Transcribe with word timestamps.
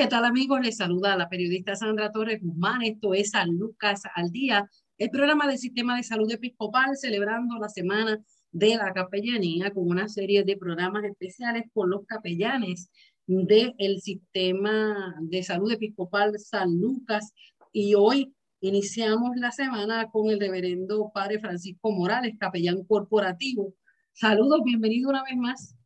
¿Qué 0.00 0.06
tal 0.06 0.24
amigos? 0.24 0.62
Les 0.62 0.78
saluda 0.78 1.14
la 1.14 1.28
periodista 1.28 1.76
Sandra 1.76 2.10
Torres 2.10 2.40
Guzmán. 2.40 2.80
Esto 2.80 3.12
es 3.12 3.32
San 3.32 3.50
Lucas 3.58 4.00
al 4.14 4.30
Día, 4.30 4.66
el 4.96 5.10
programa 5.10 5.46
del 5.46 5.58
Sistema 5.58 5.94
de 5.94 6.02
Salud 6.02 6.32
Episcopal 6.32 6.96
celebrando 6.96 7.58
la 7.58 7.68
Semana 7.68 8.18
de 8.50 8.76
la 8.76 8.94
Capellanía 8.94 9.70
con 9.72 9.86
una 9.86 10.08
serie 10.08 10.42
de 10.42 10.56
programas 10.56 11.04
especiales 11.04 11.64
por 11.74 11.86
los 11.86 12.06
capellanes 12.06 12.88
del 13.26 14.00
Sistema 14.00 15.16
de 15.20 15.42
Salud 15.42 15.70
Episcopal 15.70 16.32
San 16.38 16.80
Lucas. 16.80 17.34
Y 17.70 17.94
hoy 17.94 18.34
iniciamos 18.62 19.32
la 19.36 19.50
semana 19.50 20.08
con 20.10 20.30
el 20.30 20.40
reverendo 20.40 21.10
Padre 21.12 21.40
Francisco 21.40 21.92
Morales, 21.92 22.36
capellán 22.40 22.84
corporativo. 22.84 23.74
Saludos, 24.14 24.62
bienvenido 24.64 25.10
una 25.10 25.24
vez 25.24 25.36
más. 25.36 25.76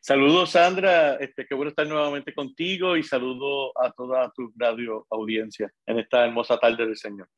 Saludos, 0.00 0.50
Sandra. 0.50 1.14
Este, 1.16 1.46
qué 1.46 1.54
bueno 1.54 1.70
estar 1.70 1.86
nuevamente 1.86 2.34
contigo 2.34 2.96
y 2.96 3.02
saludo 3.02 3.72
a 3.78 3.90
toda 3.92 4.30
tu 4.30 4.52
radio 4.56 5.06
audiencia 5.10 5.72
en 5.86 5.98
esta 5.98 6.24
hermosa 6.24 6.58
tarde 6.58 6.86
del 6.86 6.96
Señor. 6.96 7.28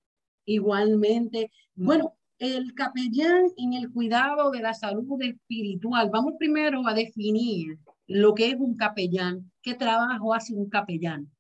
Igualmente. 0.45 1.51
Bueno, 1.75 2.17
el 2.39 2.75
capellán 2.75 3.47
en 3.57 3.75
el 3.75 3.91
cuidado 3.91 4.51
de 4.51 4.61
la 4.61 4.75
salud 4.75 5.21
espiritual. 5.23 6.11
Vamos 6.13 6.35
primero 6.39 6.87
a 6.87 6.95
definir 6.95 7.79
lo 8.07 8.35
que 8.35 8.49
es 8.49 8.57
un 8.57 8.77
capellán. 8.77 9.51
¿Qué 9.63 9.75
trabajo 9.75 10.35
hace 10.35 10.55
un 10.55 10.69
capellán? 10.69 11.31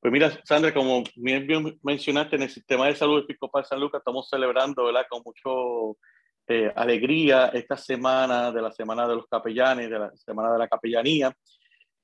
Pues 0.00 0.12
mira, 0.12 0.30
Sandra, 0.44 0.72
como 0.74 1.02
bien 1.16 1.46
mencionaste, 1.82 2.36
en 2.36 2.42
el 2.42 2.50
sistema 2.50 2.86
de 2.86 2.94
salud 2.94 3.20
episcopal 3.20 3.64
San 3.64 3.80
Lucas 3.80 4.00
estamos 4.00 4.28
celebrando 4.28 4.84
¿verdad? 4.84 5.06
con 5.08 5.22
mucho 5.24 5.96
eh, 6.48 6.72
alegría 6.74 7.50
esta 7.52 7.76
semana 7.76 8.52
de 8.52 8.62
la 8.62 8.70
Semana 8.70 9.08
de 9.08 9.16
los 9.16 9.26
Capellanes, 9.26 9.90
de 9.90 9.98
la 9.98 10.16
Semana 10.16 10.52
de 10.52 10.58
la 10.58 10.68
Capellanía. 10.68 11.32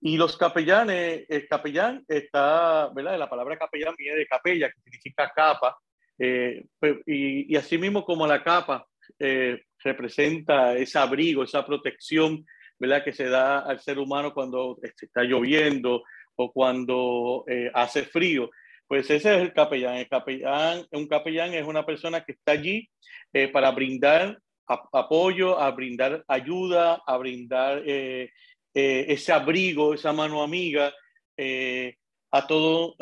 Y 0.00 0.16
los 0.16 0.36
capellanes, 0.36 1.26
el 1.28 1.46
capellán 1.46 2.04
está, 2.08 2.90
¿verdad? 2.92 3.16
La 3.18 3.30
palabra 3.30 3.56
capellán 3.56 3.94
viene 3.96 4.16
de 4.18 4.26
capella, 4.26 4.68
que 4.68 4.80
significa 4.80 5.30
capa. 5.34 5.78
Eh, 6.18 6.64
pues, 6.78 6.96
y, 7.06 7.52
y 7.52 7.56
así 7.56 7.78
mismo 7.78 8.04
como 8.04 8.26
la 8.26 8.42
capa 8.42 8.84
eh, 9.20 9.62
representa 9.78 10.74
ese 10.74 10.98
abrigo, 10.98 11.44
esa 11.44 11.64
protección, 11.64 12.44
¿verdad? 12.80 13.04
Que 13.04 13.12
se 13.12 13.28
da 13.28 13.60
al 13.60 13.78
ser 13.78 14.00
humano 14.00 14.34
cuando 14.34 14.76
está 14.82 15.22
lloviendo 15.22 16.02
o 16.34 16.52
cuando 16.52 17.44
hace 17.74 18.02
frío. 18.02 18.50
Pues 18.92 19.08
ese 19.08 19.36
es 19.36 19.40
el 19.40 19.54
capellán. 19.54 19.96
El 19.96 20.06
capellán, 20.06 20.84
un 20.90 21.08
capellán 21.08 21.54
es 21.54 21.66
una 21.66 21.86
persona 21.86 22.22
que 22.22 22.32
está 22.32 22.52
allí 22.52 22.90
eh, 23.32 23.48
para 23.48 23.70
brindar 23.70 24.38
apoyo, 24.66 25.58
a 25.58 25.70
brindar 25.70 26.22
ayuda, 26.28 27.02
a 27.06 27.16
brindar 27.16 27.82
eh, 27.86 28.28
eh, 28.74 29.06
ese 29.08 29.32
abrigo, 29.32 29.94
esa 29.94 30.12
mano 30.12 30.42
amiga 30.42 30.92
a 32.30 32.46
todas 32.46 32.94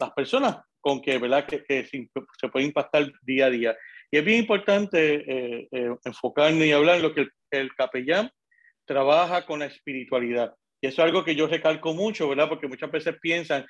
las 0.00 0.10
personas 0.16 0.56
con 0.80 1.00
que, 1.00 1.16
¿verdad? 1.18 1.46
que, 1.46 1.86
se, 1.86 2.48
puede 2.48 2.66
impactar 2.66 3.08
día 3.22 3.46
a 3.46 3.50
día. 3.50 3.76
Y 4.10 4.18
es 4.18 4.24
bien 4.24 4.40
importante 4.40 5.68
enfocarme 6.04 6.66
y 6.66 6.72
hablar 6.72 6.96
en 6.96 7.02
lo 7.02 7.14
que 7.14 7.20
el, 7.20 7.30
el 7.52 7.72
capellán 7.76 8.32
trabaja 8.84 9.46
con 9.46 9.60
la 9.60 9.66
espiritualidad. 9.66 10.56
Y 10.80 10.88
eso 10.88 11.02
es 11.02 11.06
algo 11.06 11.24
que 11.24 11.36
yo 11.36 11.46
recalco 11.46 11.94
mucho, 11.94 12.28
¿verdad? 12.28 12.48
Porque 12.48 12.66
muchas 12.66 12.90
veces 12.90 13.14
piensan 13.20 13.64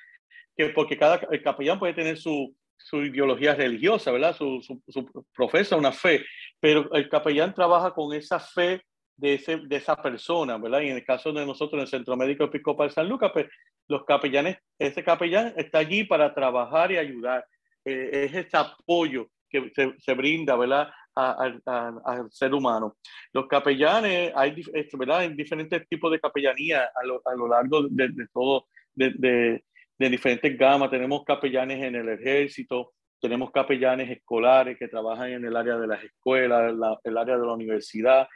que 0.59 0.71
porque 0.71 0.97
cada 0.97 1.21
capellán 1.41 1.79
puede 1.79 1.93
tener 1.93 2.17
su, 2.17 2.53
su 2.75 3.01
ideología 3.05 3.55
religiosa, 3.55 4.11
¿verdad? 4.11 4.35
Su, 4.35 4.61
su, 4.61 5.25
profesa 5.33 5.77
una 5.77 5.93
fe, 5.93 6.25
pero 6.59 6.93
el 6.93 7.07
capellán 7.07 7.53
trabaja 7.53 7.91
con 7.91 8.13
esa 8.13 8.41
fe 8.41 8.81
de, 9.15 9.35
ese, 9.35 9.55
de 9.55 9.77
esa 9.77 9.95
persona, 9.95 10.57
¿verdad? 10.57 10.81
Y 10.81 10.89
en 10.89 10.97
el 10.97 11.05
caso 11.05 11.31
de 11.31 11.45
nosotros 11.45 11.75
en 11.75 11.83
el 11.83 11.87
Centro 11.87 12.17
Médico 12.17 12.43
Episcopal 12.43 12.91
San 12.91 13.07
Lucas, 13.07 13.31
pues 13.31 13.45
los 13.87 14.03
capellanes, 14.03 14.57
ese 14.77 15.01
capellán 15.01 15.53
está 15.55 15.77
allí 15.77 16.03
para 16.03 16.35
trabajar 16.35 16.91
y 16.91 16.97
ayudar. 16.97 17.45
Eh, 17.85 18.25
es 18.25 18.35
ese 18.35 18.57
apoyo 18.57 19.29
que 19.49 19.71
se, 19.73 19.93
se 19.97 20.13
brinda, 20.13 20.57
¿verdad? 20.57 20.89
Al 21.15 22.29
ser 22.31 22.53
humano. 22.53 22.97
Los 23.31 23.47
capellanes, 23.47 24.33
hay, 24.35 24.61
¿verdad? 24.97 25.19
Hay 25.19 25.33
diferentes 25.35 25.87
tipos 25.87 26.11
de 26.11 26.19
capellanía 26.19 26.89
a 26.93 27.05
lo, 27.05 27.21
a 27.23 27.33
lo 27.33 27.47
largo 27.47 27.83
de, 27.89 28.09
de 28.09 28.27
todo, 28.33 28.67
de, 28.93 29.11
de 29.11 29.63
diferentes 30.07 30.57
gamas. 30.57 30.89
Tenemos 30.89 31.25
capellanes 31.25 31.83
en 31.83 31.95
el 31.95 32.07
ejército, 32.07 32.93
tenemos 33.19 33.51
capellanes 33.51 34.09
escolares 34.09 34.77
que 34.77 34.87
trabajan 34.87 35.31
en 35.31 35.45
el 35.45 35.55
área 35.55 35.77
de 35.77 35.87
las 35.87 36.03
escuelas, 36.03 36.73
el 37.03 37.17
área 37.17 37.37
de 37.37 37.45
la 37.45 37.53
universidad, 37.53 38.27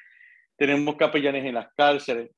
tenemos 0.58 0.96
capellanes 0.96 1.46
en 1.46 1.56
las 1.56 1.68
cárceles, 1.76 2.32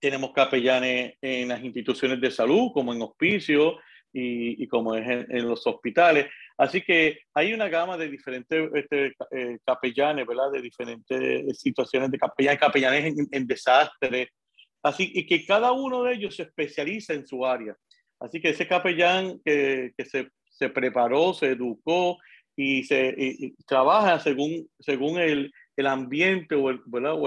tenemos 0.00 0.32
capellanes 0.32 1.14
en 1.20 1.48
las 1.48 1.62
instituciones 1.62 2.20
de 2.20 2.30
salud, 2.30 2.70
como 2.72 2.92
en 2.92 3.02
hospicios 3.02 3.74
y, 4.12 4.66
como 4.68 4.94
es 4.94 5.06
en, 5.06 5.48
los 5.48 5.66
hospitales. 5.66 6.26
Así 6.56 6.82
que 6.82 7.20
hay 7.34 7.52
una 7.52 7.68
gama 7.68 7.96
de 7.96 8.08
diferentes 8.08 8.70
este, 8.74 9.14
eh, 9.30 9.58
capellanes, 9.64 10.26
¿verdad? 10.26 10.52
De 10.52 10.62
diferentes 10.62 11.58
situaciones 11.58 12.10
de 12.10 12.18
capellanes, 12.18 12.60
capellanes 12.60 13.04
en, 13.04 13.28
en 13.30 13.46
desastres. 13.46 14.28
Así 14.82 15.10
y 15.14 15.26
que 15.26 15.44
cada 15.44 15.72
uno 15.72 16.04
de 16.04 16.14
ellos 16.14 16.36
se 16.36 16.44
especializa 16.44 17.12
en 17.12 17.26
su 17.26 17.44
área. 17.44 17.76
Así 18.20 18.40
que 18.40 18.50
ese 18.50 18.66
capellán 18.66 19.40
que, 19.44 19.92
que 19.96 20.04
se, 20.04 20.28
se, 20.50 20.68
preparó, 20.68 21.34
se 21.34 21.48
educó 21.48 22.18
y, 22.56 22.82
se, 22.84 23.54
trabaja 23.66 24.18
según, 24.18 24.68
según 24.80 25.18
el, 25.18 25.52
el 25.76 25.86
ambiente 25.86 26.56
o 26.56 26.70
el, 26.70 26.80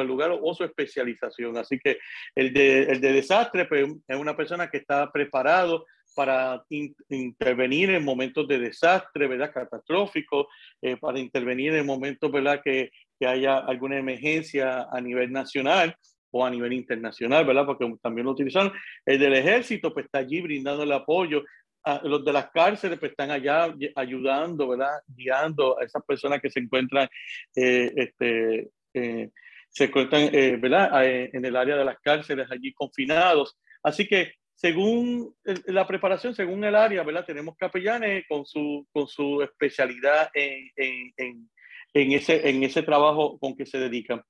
lugar 0.08 0.32
o 0.42 0.54
su 0.54 0.64
especialización. 0.64 1.58
Así 1.58 1.80
que 1.80 1.98
el 2.36 2.54
de, 2.54 2.84
el 2.84 3.00
de 3.00 3.14
desastre 3.14 3.66
pues, 3.66 3.88
es 4.08 4.18
una 4.18 4.36
persona 4.36 4.70
que 4.70 4.78
está 4.78 5.10
preparado 5.12 5.86
para 6.14 6.62
intervenir 7.10 7.92
en 7.92 8.04
momentos 8.04 8.46
de 8.46 8.60
desastre, 8.60 9.28
¿verdad? 9.28 9.54
Catastrófico, 9.54 10.50
eh, 10.82 10.98
para 10.98 11.20
intervenir 11.20 11.74
en 11.76 11.86
momentos, 11.86 12.30
¿verdad? 12.30 12.62
Que, 12.62 12.92
que 13.18 13.26
haya 13.26 13.60
alguna 13.60 13.98
emergencia 13.98 14.88
a 14.92 15.00
nivel 15.00 15.32
nacional 15.32 15.96
o 16.32 16.46
a 16.46 16.50
nivel 16.50 16.74
internacional, 16.74 17.46
¿verdad? 17.46 17.66
Porque 17.66 17.92
también 18.02 18.26
lo 18.26 18.32
utilizaron. 18.32 18.72
El 19.06 19.20
del 19.20 19.34
ejército, 19.34 19.94
pues 19.94 20.06
está 20.06 20.20
allí 20.20 20.42
brindando 20.42 20.84
el 20.84 20.92
apoyo. 20.92 21.44
A 21.84 22.00
los 22.04 22.24
de 22.24 22.32
las 22.32 22.52
cárceles, 22.52 23.00
pues 23.00 23.12
están 23.12 23.32
allá 23.32 23.74
ayudando, 23.96 24.68
¿verdad? 24.68 25.00
Guiando 25.08 25.80
a 25.80 25.84
esas 25.84 26.04
personas 26.06 26.40
que 26.40 26.52
se 26.52 26.60
encuentran, 26.60 27.10
eh, 27.56 27.92
este, 27.96 28.70
eh, 28.94 29.30
se 29.68 29.86
encuentran, 29.86 30.30
eh, 30.32 30.58
¿verdad? 30.62 30.90
En 31.04 31.44
el 31.44 31.56
área 31.56 31.76
de 31.76 31.86
las 31.86 32.00
cárceles, 32.00 32.48
allí 32.52 32.72
confinados. 32.74 33.58
Así 33.82 34.08
que 34.08 34.34
según 34.54 35.34
la 35.66 35.88
preparación, 35.88 36.36
según 36.36 36.64
el 36.64 36.76
área, 36.76 37.02
¿verdad? 37.02 37.26
Tenemos 37.26 37.58
capellanes 37.58 38.26
con 38.30 38.46
su, 38.46 38.86
con 38.92 39.08
su 39.08 39.42
especialidad 39.42 40.30
en, 40.36 40.70
en, 40.76 41.14
en, 41.18 41.50
en 41.96 42.12
ese, 42.12 42.48
en 42.48 42.62
ese 42.62 42.84
trabajo 42.84 43.40
con 43.40 43.58
que 43.58 43.66
se 43.66 43.80
dedican. 43.80 44.22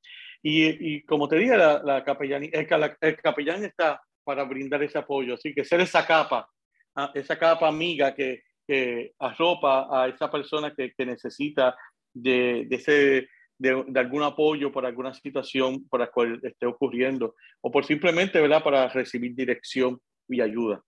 Y, 0.44 0.96
y 0.96 1.04
como 1.04 1.28
te 1.28 1.38
dije, 1.38 1.56
la, 1.56 1.82
la 1.84 2.04
capellanía, 2.04 2.50
el, 2.54 3.18
capellán 3.18 3.64
está 3.64 4.02
para 4.24 4.44
brindar 4.44 4.82
ese 4.84 4.98
apoyo, 4.98 5.36
así 5.36 5.54
que 5.54 5.64
ser 5.64 5.82
esa 5.82 6.06
capa, 6.06 6.50
ah, 6.96 7.12
esa 7.14 7.38
capa 7.38 7.68
amiga 7.68 8.14
que, 8.16 8.44
que 8.68 9.14
arropa 9.20 9.88
a 9.92 10.08
esa 10.08 10.32
persona 10.32 10.74
que, 10.76 10.94
que 10.94 11.06
necesita 11.06 11.76
de, 12.14 12.66
de 12.68 12.76
ese, 12.76 13.28
de, 13.58 13.84
de, 13.88 14.00
algún 14.00 14.24
apoyo 14.24 14.72
por 14.72 14.86
alguna 14.86 15.14
situación 15.14 15.88
por 15.88 16.00
la 16.00 16.08
cual 16.08 16.40
esté 16.44 16.66
ocurriendo, 16.66 17.36
o 17.62 17.72
por 17.72 17.86
simplemente, 17.86 18.42
¿verdad?, 18.42 18.64
para 18.64 18.88
recibir 18.90 19.36
dirección 19.36 20.00
y 20.28 20.42
ayuda. 20.42 20.84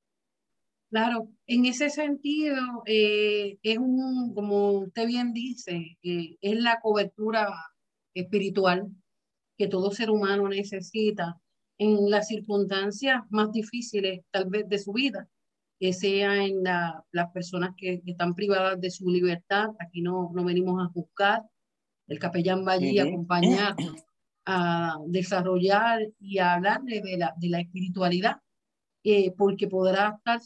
Claro, 0.93 1.27
en 1.47 1.65
ese 1.65 1.89
sentido, 1.89 2.55
eh, 2.85 3.57
es 3.63 3.77
un, 3.79 4.31
como 4.35 4.73
usted 4.73 5.07
bien 5.07 5.33
dice, 5.33 5.97
eh, 6.03 6.37
es 6.39 6.55
la 6.59 6.79
cobertura 6.81 7.47
espiritual 8.13 8.91
que 9.57 9.67
todo 9.67 9.91
ser 9.91 10.09
humano 10.09 10.47
necesita 10.47 11.39
en 11.77 12.09
las 12.09 12.27
circunstancias 12.27 13.21
más 13.29 13.51
difíciles 13.51 14.21
tal 14.31 14.49
vez 14.49 14.67
de 14.67 14.79
su 14.79 14.93
vida. 14.93 15.27
sea 15.91 16.45
en 16.45 16.63
las 16.63 17.31
personas 17.33 17.71
que, 17.75 18.01
están 18.05 18.35
privadas 18.35 18.79
de 18.79 18.89
su 18.89 19.09
libertad. 19.09 19.67
Aquí 19.79 20.01
no, 20.01 20.31
no 20.33 20.43
venimos 20.45 20.81
a 20.81 20.91
juzgar. 20.91 21.43
El 22.07 22.19
capellán 22.19 22.65
va 22.65 22.73
allí 22.73 22.99
a 22.99 23.03
acompañar, 23.03 23.75
a 24.45 24.97
desarrollar 25.07 26.01
y 26.19 26.37
a 26.37 26.53
hablarle 26.53 27.01
de 27.01 27.17
la, 27.17 27.33
de 27.37 27.49
la 27.49 27.61
espiritualidad, 27.61 28.37
eh, 29.03 29.31
porque 29.37 29.67
podrá 29.67 30.17
estar 30.17 30.39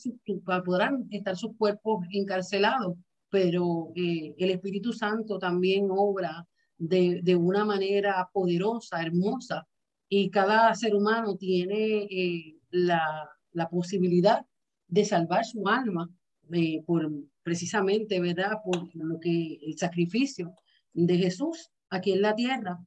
podrán 0.65 1.07
estar 1.11 1.35
sus 1.35 1.55
cuerpos 1.57 2.05
encarcelados, 2.11 2.95
pero 3.29 3.91
eh, 3.95 4.33
el 4.37 4.51
Espíritu 4.51 4.93
Santo 4.93 5.37
también 5.37 5.87
obra 5.91 6.47
de, 6.77 7.21
de, 7.23 7.35
una 7.35 7.65
manera 7.65 8.29
poderosa, 8.31 9.01
hermosa, 9.01 9.67
y 10.09 10.29
cada 10.29 10.73
ser 10.75 10.95
humano 10.95 11.35
tiene 11.35 12.03
eh, 12.09 12.55
la, 12.69 13.29
la 13.51 13.69
posibilidad 13.69 14.45
de 14.87 15.05
salvar 15.05 15.45
su 15.45 15.67
alma 15.67 16.09
eh, 16.53 16.81
por 16.85 17.11
precisamente, 17.43 18.19
¿verdad? 18.19 18.57
Por 18.63 18.89
lo 18.95 19.19
que 19.19 19.59
el 19.61 19.77
sacrificio 19.77 20.53
de 20.93 21.17
Jesús 21.17 21.71
aquí 21.89 22.11
en 22.13 22.21
la 22.21 22.35
tierra. 22.35 22.77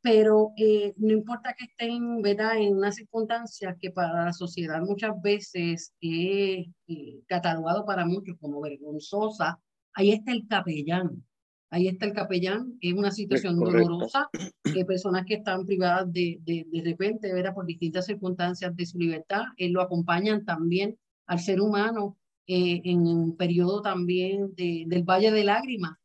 Pero 0.00 0.52
eh, 0.56 0.94
no 0.96 1.12
importa 1.12 1.54
que 1.58 1.64
estén, 1.64 2.22
¿verdad? 2.22 2.58
En 2.58 2.76
una 2.76 2.92
circunstancia 2.92 3.76
que 3.80 3.90
para 3.90 4.26
la 4.26 4.32
sociedad 4.32 4.80
muchas 4.82 5.20
veces 5.20 5.92
es 6.00 6.66
catalogado 7.26 7.84
para 7.84 8.06
muchos 8.06 8.36
como 8.40 8.60
vergonzosa, 8.60 9.58
ahí 9.94 10.12
está 10.12 10.32
el 10.32 10.46
capellán. 10.46 11.24
Ahí 11.70 11.88
está 11.88 12.06
el 12.06 12.12
capellán, 12.12 12.78
es 12.80 12.94
una 12.94 13.10
situación 13.10 13.58
dolorosa, 13.58 14.28
que 14.62 14.84
personas 14.84 15.24
que 15.26 15.34
están 15.34 15.66
privadas 15.66 16.12
de, 16.12 16.38
de, 16.42 16.64
de 16.70 16.82
repente, 16.82 17.32
¿verdad? 17.32 17.54
por 17.54 17.66
distintas 17.66 18.06
circunstancias 18.06 18.74
de 18.76 18.86
su 18.86 18.98
libertad, 18.98 19.42
él 19.56 19.72
lo 19.72 19.82
acompañan 19.82 20.44
también 20.44 20.96
al 21.26 21.40
ser 21.40 21.60
humano 21.60 22.16
eh, 22.46 22.80
en 22.84 23.00
un 23.00 23.36
periodo 23.36 23.82
también 23.82 24.54
de, 24.54 24.84
del 24.86 25.02
Valle 25.02 25.32
de 25.32 25.42
Lágrimas 25.42 25.98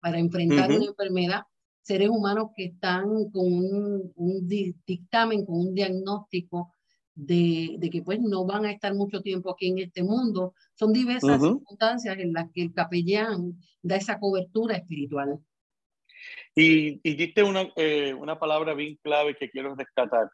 para 0.00 0.18
enfrentar 0.18 0.70
una 0.70 0.86
enfermedad. 0.86 1.42
Seres 1.82 2.08
humanos 2.08 2.48
que 2.56 2.64
están 2.64 3.04
con 3.30 3.46
un, 3.46 4.12
un 4.16 4.48
dictamen, 4.48 5.44
con 5.44 5.56
un 5.56 5.74
diagnóstico 5.74 6.73
de, 7.14 7.76
de, 7.78 7.90
que 7.90 8.02
pues 8.02 8.20
no 8.20 8.44
van 8.44 8.64
a 8.64 8.72
estar 8.72 8.94
mucho 8.94 9.20
tiempo 9.20 9.50
aquí 9.50 9.68
en 9.68 9.78
este 9.78 10.02
mundo. 10.02 10.54
Son 10.74 10.92
diversas 10.92 11.40
circunstancias 11.40 12.18
en 12.18 12.32
las 12.32 12.50
que 12.52 12.62
el 12.62 12.72
capellán 12.72 13.54
da 13.82 13.96
esa 13.96 14.18
cobertura 14.18 14.76
espiritual. 14.76 15.38
Y, 16.54 17.00
y 17.08 17.14
diste 17.14 17.42
una, 17.42 17.68
eh, 17.76 18.14
una 18.14 18.38
palabra 18.38 18.74
bien 18.74 18.98
clave 19.02 19.36
que 19.36 19.50
quiero 19.50 19.74
rescatar. 19.74 20.30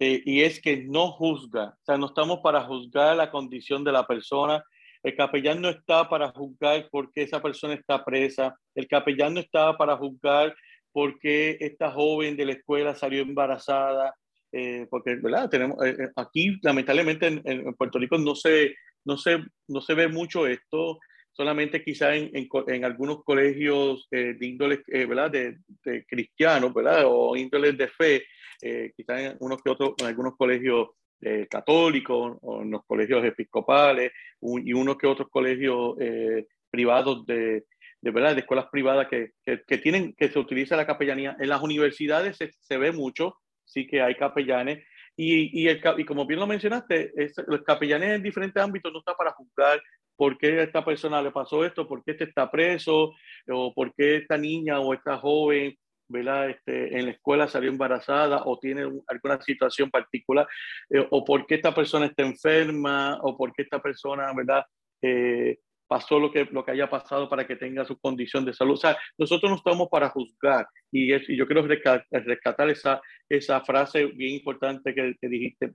Eh, 0.00 0.22
y 0.24 0.42
es 0.42 0.60
que 0.60 0.84
no 0.84 1.10
juzga, 1.10 1.70
o 1.70 1.84
sea, 1.84 1.96
no 1.96 2.06
estamos 2.06 2.38
para 2.40 2.62
juzgar 2.62 3.16
la 3.16 3.30
condición 3.30 3.82
de 3.82 3.92
la 3.92 4.06
persona. 4.06 4.62
El 5.02 5.16
capellán 5.16 5.60
no 5.60 5.68
está 5.68 6.08
para 6.08 6.30
juzgar 6.30 6.88
por 6.90 7.12
qué 7.12 7.22
esa 7.22 7.42
persona 7.42 7.74
está 7.74 8.04
presa. 8.04 8.56
El 8.74 8.86
capellán 8.86 9.34
no 9.34 9.40
está 9.40 9.76
para 9.76 9.96
juzgar 9.96 10.54
por 10.92 11.18
qué 11.18 11.56
esta 11.60 11.90
joven 11.90 12.36
de 12.36 12.46
la 12.46 12.52
escuela 12.52 12.94
salió 12.94 13.22
embarazada. 13.22 14.14
Eh, 14.52 14.86
porque, 14.88 15.16
¿verdad? 15.16 15.48
Tenemos, 15.50 15.84
eh, 15.84 16.10
aquí, 16.16 16.58
lamentablemente, 16.62 17.26
en, 17.26 17.42
en, 17.44 17.74
Puerto 17.74 17.98
Rico 17.98 18.16
no 18.18 18.34
se, 18.34 18.74
no, 19.04 19.16
se, 19.18 19.38
no 19.68 19.80
se 19.80 19.94
ve 19.94 20.08
mucho 20.08 20.46
esto 20.46 20.98
solamente 21.32 21.84
quizá 21.84 22.16
en, 22.16 22.30
en, 22.34 22.48
en, 22.66 22.84
algunos 22.84 23.22
colegios 23.22 24.08
de 24.10 24.36
índole, 24.40 24.82
¿verdad? 24.88 25.30
De, 25.30 25.58
de, 25.84 26.04
cristianos, 26.04 26.74
¿verdad? 26.74 27.04
O 27.06 27.36
índoles 27.36 27.78
de 27.78 27.86
fe, 27.86 28.24
eh, 28.60 28.92
quizás 28.96 29.20
en, 29.20 29.36
unos 29.40 29.62
que 29.62 29.70
otros, 29.70 29.94
en 29.98 30.06
algunos 30.06 30.36
colegios 30.36 30.88
eh, 31.20 31.46
católicos 31.48 32.38
o 32.42 32.62
en 32.62 32.70
los 32.70 32.84
colegios 32.86 33.24
episcopales 33.24 34.12
y 34.40 34.72
unos 34.72 34.96
que 34.96 35.06
otros 35.06 35.28
colegios 35.28 35.96
eh, 36.00 36.46
privados 36.70 37.24
de, 37.26 37.66
de, 38.00 38.10
¿verdad? 38.10 38.34
de 38.34 38.40
escuelas 38.40 38.66
privadas 38.70 39.08
que, 39.08 39.32
que, 39.44 39.62
que, 39.66 39.78
tienen, 39.78 40.14
que 40.14 40.28
se 40.28 40.38
utiliza 40.38 40.76
la 40.76 40.86
capellanía. 40.86 41.36
En 41.38 41.48
las 41.48 41.62
universidades 41.62 42.36
se, 42.36 42.50
se 42.58 42.78
ve 42.78 42.92
mucho, 42.92 43.36
sí 43.68 43.86
que 43.86 44.02
hay 44.02 44.14
capellanes. 44.14 44.84
Y, 45.16 45.62
y, 45.62 45.68
el, 45.68 45.80
y 45.96 46.04
como 46.04 46.26
bien 46.26 46.40
lo 46.40 46.46
mencionaste, 46.46 47.12
los 47.46 47.62
capellanes 47.62 48.10
en 48.10 48.22
diferentes 48.22 48.62
ámbitos 48.62 48.92
no 48.92 49.00
está 49.00 49.14
para 49.14 49.32
juzgar 49.32 49.80
por 50.16 50.38
qué 50.38 50.60
a 50.60 50.62
esta 50.64 50.84
persona 50.84 51.22
le 51.22 51.30
pasó 51.30 51.64
esto, 51.64 51.86
por 51.86 52.02
qué 52.04 52.12
este 52.12 52.24
está 52.24 52.50
preso, 52.50 53.12
o 53.48 53.74
por 53.74 53.94
qué 53.94 54.16
esta 54.16 54.36
niña 54.36 54.80
o 54.80 54.94
esta 54.94 55.16
joven 55.18 55.76
¿verdad? 56.08 56.50
Este, 56.50 56.98
en 56.98 57.06
la 57.06 57.12
escuela 57.12 57.48
salió 57.48 57.70
embarazada 57.70 58.42
o 58.46 58.58
tiene 58.58 58.82
alguna 59.06 59.40
situación 59.42 59.90
particular, 59.90 60.48
eh, 60.90 61.06
o 61.10 61.24
por 61.24 61.46
qué 61.46 61.56
esta 61.56 61.74
persona 61.74 62.06
está 62.06 62.22
enferma, 62.22 63.18
o 63.22 63.36
por 63.36 63.52
qué 63.52 63.62
esta 63.62 63.80
persona, 63.80 64.32
¿verdad? 64.34 64.64
Eh, 65.02 65.58
pasó 65.88 66.20
lo 66.20 66.30
que, 66.30 66.44
lo 66.52 66.64
que 66.64 66.72
haya 66.72 66.88
pasado 66.88 67.28
para 67.28 67.46
que 67.46 67.56
tenga 67.56 67.84
su 67.84 67.98
condición 67.98 68.44
de 68.44 68.52
salud. 68.52 68.74
O 68.74 68.76
sea, 68.76 68.96
nosotros 69.16 69.50
no 69.50 69.56
estamos 69.56 69.88
para 69.88 70.10
juzgar 70.10 70.68
y, 70.92 71.12
es, 71.12 71.28
y 71.28 71.36
yo 71.36 71.46
quiero 71.46 71.66
rescatar, 71.66 72.70
esa, 72.70 73.00
esa 73.28 73.60
frase 73.62 74.06
bien 74.06 74.34
importante 74.34 74.94
que, 74.94 75.16
que 75.20 75.28
dijiste. 75.28 75.72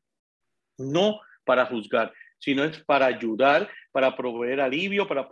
No 0.77 1.19
para 1.43 1.65
juzgar, 1.65 2.13
sino 2.39 2.63
es 2.63 2.79
para 2.83 3.07
ayudar, 3.07 3.69
para 3.91 4.15
proveer 4.15 4.61
alivio, 4.61 5.07
para 5.07 5.27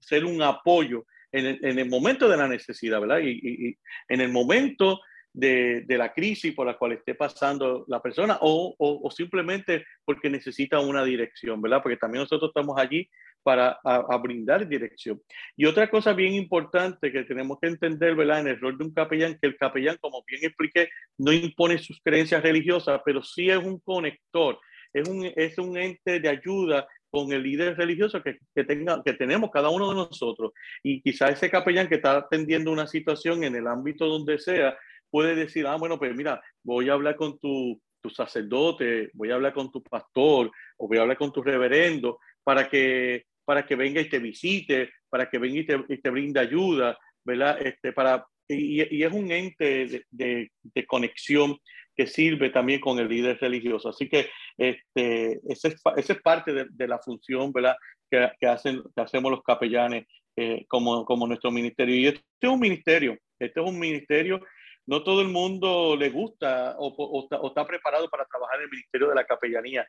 ser 0.00 0.24
un 0.24 0.42
apoyo 0.42 1.06
en 1.32 1.46
el, 1.46 1.64
en 1.64 1.78
el, 1.78 1.88
momento 1.88 2.28
de 2.28 2.36
la 2.36 2.48
necesidad, 2.48 3.00
¿verdad? 3.00 3.18
Y, 3.18 3.30
y, 3.30 3.68
y 3.68 3.78
en 4.08 4.20
el 4.20 4.30
momento 4.30 5.00
de, 5.32 5.82
de, 5.82 5.98
la 5.98 6.12
crisis 6.12 6.54
por 6.54 6.66
la 6.66 6.78
cual 6.78 6.92
esté 6.92 7.16
pasando 7.16 7.84
la 7.88 8.00
persona 8.00 8.38
o, 8.40 8.74
o, 8.78 9.00
o, 9.02 9.10
simplemente 9.10 9.84
porque 10.04 10.30
necesita 10.30 10.78
una 10.78 11.04
dirección, 11.04 11.60
¿verdad? 11.60 11.82
Porque 11.82 11.96
también 11.96 12.22
nosotros 12.22 12.50
estamos 12.50 12.78
allí 12.78 13.10
para 13.44 13.78
brindar 14.22 14.66
dirección. 14.66 15.20
Y 15.56 15.66
otra 15.66 15.88
cosa 15.88 16.12
bien 16.14 16.34
importante 16.34 17.12
que 17.12 17.22
tenemos 17.22 17.58
que 17.60 17.68
entender, 17.68 18.16
¿verdad? 18.16 18.40
En 18.40 18.48
el 18.48 18.60
rol 18.60 18.76
de 18.76 18.84
un 18.84 18.94
capellán, 18.94 19.38
que 19.40 19.46
el 19.46 19.56
capellán, 19.56 19.98
como 20.00 20.24
bien 20.26 20.44
expliqué, 20.44 20.88
no 21.18 21.32
impone 21.32 21.78
sus 21.78 22.00
creencias 22.02 22.42
religiosas, 22.42 23.00
pero 23.04 23.22
sí 23.22 23.50
es 23.50 23.58
un 23.58 23.78
conector, 23.80 24.58
es 24.92 25.08
un, 25.08 25.30
es 25.36 25.58
un 25.58 25.76
ente 25.76 26.18
de 26.18 26.28
ayuda 26.28 26.88
con 27.10 27.32
el 27.32 27.42
líder 27.44 27.76
religioso 27.76 28.22
que, 28.22 28.38
que, 28.54 28.64
tenga, 28.64 29.00
que 29.04 29.12
tenemos 29.12 29.50
cada 29.52 29.68
uno 29.68 29.90
de 29.90 29.94
nosotros. 29.94 30.52
Y 30.82 31.00
quizá 31.02 31.28
ese 31.28 31.50
capellán 31.50 31.88
que 31.88 31.96
está 31.96 32.16
atendiendo 32.16 32.72
una 32.72 32.88
situación 32.88 33.44
en 33.44 33.54
el 33.54 33.68
ámbito 33.68 34.06
donde 34.06 34.38
sea, 34.38 34.76
puede 35.10 35.36
decir, 35.36 35.66
ah, 35.66 35.76
bueno, 35.76 35.96
pues 35.98 36.12
mira, 36.16 36.42
voy 36.64 36.88
a 36.88 36.94
hablar 36.94 37.14
con 37.14 37.38
tu, 37.38 37.80
tu 38.04 38.10
sacerdote, 38.10 39.10
voy 39.14 39.30
a 39.30 39.34
hablar 39.36 39.54
con 39.54 39.70
tu 39.70 39.82
pastor, 39.82 40.50
o 40.76 40.88
voy 40.88 40.98
a 40.98 41.02
hablar 41.02 41.16
con 41.16 41.32
tu 41.32 41.42
reverendo, 41.42 42.18
para 42.42 42.68
que, 42.68 43.24
para 43.44 43.66
que 43.66 43.76
venga 43.76 44.00
y 44.00 44.08
te 44.08 44.18
visite, 44.18 44.90
para 45.08 45.28
que 45.28 45.38
venga 45.38 45.60
y 45.60 45.66
te, 45.66 45.84
y 45.88 46.10
brinde 46.10 46.40
ayuda, 46.40 46.98
¿verdad? 47.24 47.58
Este, 47.64 47.92
para, 47.92 48.26
y, 48.48 49.02
es 49.02 49.12
un 49.12 49.30
ente 49.30 50.06
de, 50.10 50.50
conexión 50.86 51.56
que 51.96 52.06
sirve 52.06 52.50
también 52.50 52.80
con 52.80 52.98
el 52.98 53.08
líder 53.08 53.38
religioso. 53.40 53.88
Así 53.88 54.08
que 54.08 54.28
este, 54.56 55.40
esa, 55.48 55.68
es, 55.96 56.20
parte 56.22 56.66
de, 56.68 56.88
la 56.88 56.98
función 56.98 57.52
¿verdad? 57.52 57.76
Que, 58.10 58.30
que, 58.40 58.46
hacen, 58.46 58.82
hacemos 58.96 59.30
los 59.30 59.42
capellanes 59.42 60.06
eh, 60.36 60.64
como, 60.66 61.04
como 61.04 61.26
nuestro 61.26 61.50
ministerio. 61.50 61.94
Y 61.94 62.06
este 62.08 62.22
es 62.40 62.50
un 62.50 62.58
ministerio, 62.58 63.16
este 63.38 63.60
es 63.60 63.66
un 63.66 63.78
ministerio, 63.78 64.40
no 64.86 65.02
todo 65.02 65.22
el 65.22 65.28
mundo 65.28 65.96
le 65.96 66.10
gusta 66.10 66.74
o 66.78 67.28
está, 67.46 67.66
preparado 67.66 68.08
para 68.10 68.24
trabajar 68.26 68.58
en 68.58 68.64
el 68.64 68.70
ministerio 68.70 69.08
de 69.08 69.14
la 69.14 69.24
capellanía. 69.24 69.86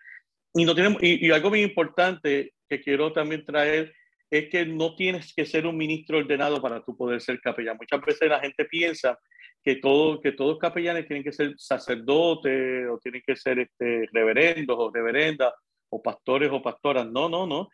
Y, 0.55 0.65
no 0.65 0.73
tenemos, 0.73 1.03
y, 1.03 1.27
y 1.27 1.31
algo 1.31 1.49
muy 1.49 1.61
importante 1.61 2.53
que 2.67 2.81
quiero 2.81 3.13
también 3.13 3.45
traer 3.45 3.93
es 4.29 4.49
que 4.49 4.65
no 4.65 4.95
tienes 4.95 5.33
que 5.33 5.45
ser 5.45 5.67
un 5.67 5.77
ministro 5.77 6.17
ordenado 6.17 6.61
para 6.61 6.83
tú 6.83 6.95
poder 6.97 7.21
ser 7.21 7.39
capellán. 7.39 7.77
Muchas 7.77 8.01
veces 8.01 8.29
la 8.29 8.39
gente 8.39 8.65
piensa 8.65 9.19
que, 9.63 9.75
todo, 9.77 10.21
que 10.21 10.31
todos 10.31 10.59
capellanes 10.59 11.07
tienen 11.07 11.23
que 11.23 11.31
ser 11.31 11.53
sacerdotes 11.57 12.87
o 12.89 12.99
tienen 12.99 13.21
que 13.25 13.35
ser 13.35 13.59
este, 13.59 14.07
reverendos 14.11 14.75
o 14.79 14.91
reverendas 14.91 15.53
o 15.89 16.01
pastores 16.01 16.49
o 16.51 16.61
pastoras. 16.61 17.09
No, 17.09 17.29
no, 17.29 17.45
no. 17.45 17.69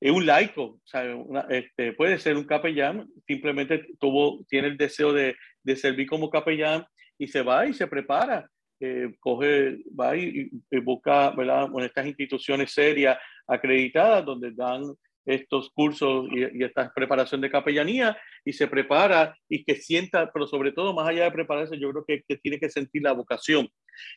Es 0.00 0.10
un 0.10 0.26
laico, 0.26 0.62
o 0.62 0.80
sea, 0.84 1.14
una, 1.14 1.46
este, 1.48 1.92
puede 1.92 2.18
ser 2.18 2.36
un 2.36 2.44
capellán, 2.44 3.08
simplemente 3.26 3.86
tuvo, 3.98 4.44
tiene 4.48 4.68
el 4.68 4.76
deseo 4.76 5.12
de, 5.12 5.34
de 5.62 5.76
servir 5.76 6.06
como 6.06 6.28
capellán 6.28 6.84
y 7.16 7.28
se 7.28 7.42
va 7.42 7.66
y 7.66 7.72
se 7.72 7.86
prepara. 7.86 8.50
Eh, 8.86 9.14
coge, 9.18 9.78
va 9.98 10.14
y, 10.14 10.50
y 10.70 10.78
busca, 10.80 11.30
¿verdad? 11.30 11.70
En 11.74 11.84
estas 11.84 12.06
instituciones 12.06 12.70
serias 12.70 13.16
acreditadas 13.46 14.26
donde 14.26 14.50
dan 14.52 14.94
estos 15.24 15.70
cursos 15.70 16.26
y, 16.30 16.62
esta 16.62 16.92
preparación 16.94 17.40
de 17.40 17.50
capellanía 17.50 18.14
y 18.44 18.52
se 18.52 18.68
prepara 18.68 19.34
y 19.48 19.64
que 19.64 19.76
sienta, 19.76 20.30
pero 20.30 20.46
sobre 20.46 20.72
todo 20.72 20.92
más 20.92 21.08
allá 21.08 21.24
de 21.24 21.30
prepararse, 21.30 21.78
yo 21.78 21.90
creo 21.92 22.04
que, 22.04 22.36
tiene 22.36 22.58
que 22.58 22.68
sentir 22.68 23.02
la 23.02 23.12
vocación, 23.12 23.68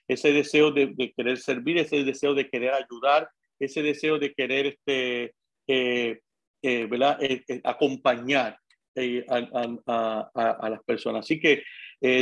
ese 0.05 0.33
deseo 0.33 0.71
de, 0.71 1.13
querer 1.15 1.37
servir, 1.37 1.77
ese 1.77 2.03
deseo 2.03 2.33
de 2.33 2.49
querer 2.49 2.73
ayudar, 2.73 3.29
ese 3.57 3.81
deseo 3.81 4.19
de 4.19 4.33
querer 4.33 4.65
este, 4.65 5.33
eh, 5.67 6.19
eh, 6.61 6.87
¿verdad? 6.87 7.17
Eh 7.21 7.41
acompañar 7.63 8.59
eh, 8.97 9.25
a, 9.29 9.37
a, 9.85 10.31
a, 10.33 10.51
a, 10.51 10.69
las 10.69 10.83
personas. 10.83 11.25
Así 11.25 11.39
que 11.39 11.63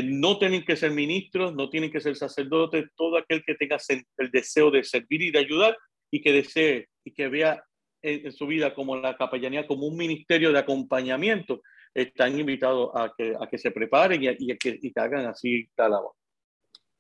no 0.06 0.38
tienen 0.38 0.64
que 0.64 0.76
ser 0.76 0.92
ministros, 0.92 1.54
no 1.54 1.70
tienen 1.70 1.92
que 1.92 2.00
ser 2.00 2.16
sacerdotes, 2.16 2.86
todo 2.96 3.18
aquel 3.18 3.44
que 3.46 3.56
tenga 3.56 3.78
el 4.18 4.32
deseo 4.32 4.72
de 4.72 4.84
servir 4.84 5.22
y 5.22 5.32
de 5.32 5.40
ayudar 5.40 5.78
y 6.12 6.22
que 6.22 6.32
desee 6.32 6.88
y 7.04 7.12
que 7.12 7.28
vea 7.28 7.62
en, 8.02 8.32
su 8.32 8.48
vida 8.48 8.74
como 8.74 8.96
la 8.96 9.18
capellanía, 9.18 9.68
como 9.68 9.88
un 9.88 9.98
ministerio 9.98 10.52
de 10.52 10.60
acompañamiento, 10.60 11.62
están 11.94 12.40
invitados 12.40 12.92
a 12.94 13.12
que, 13.18 13.36
que 13.50 13.58
se 13.58 13.72
preparen 13.72 14.24
y, 14.24 14.28
y, 14.30 14.58
que, 14.58 14.80
y 14.82 14.92
que 14.92 15.00
hagan 15.00 15.26
así 15.26 15.68
la 15.78 15.90
labor. 15.90 16.14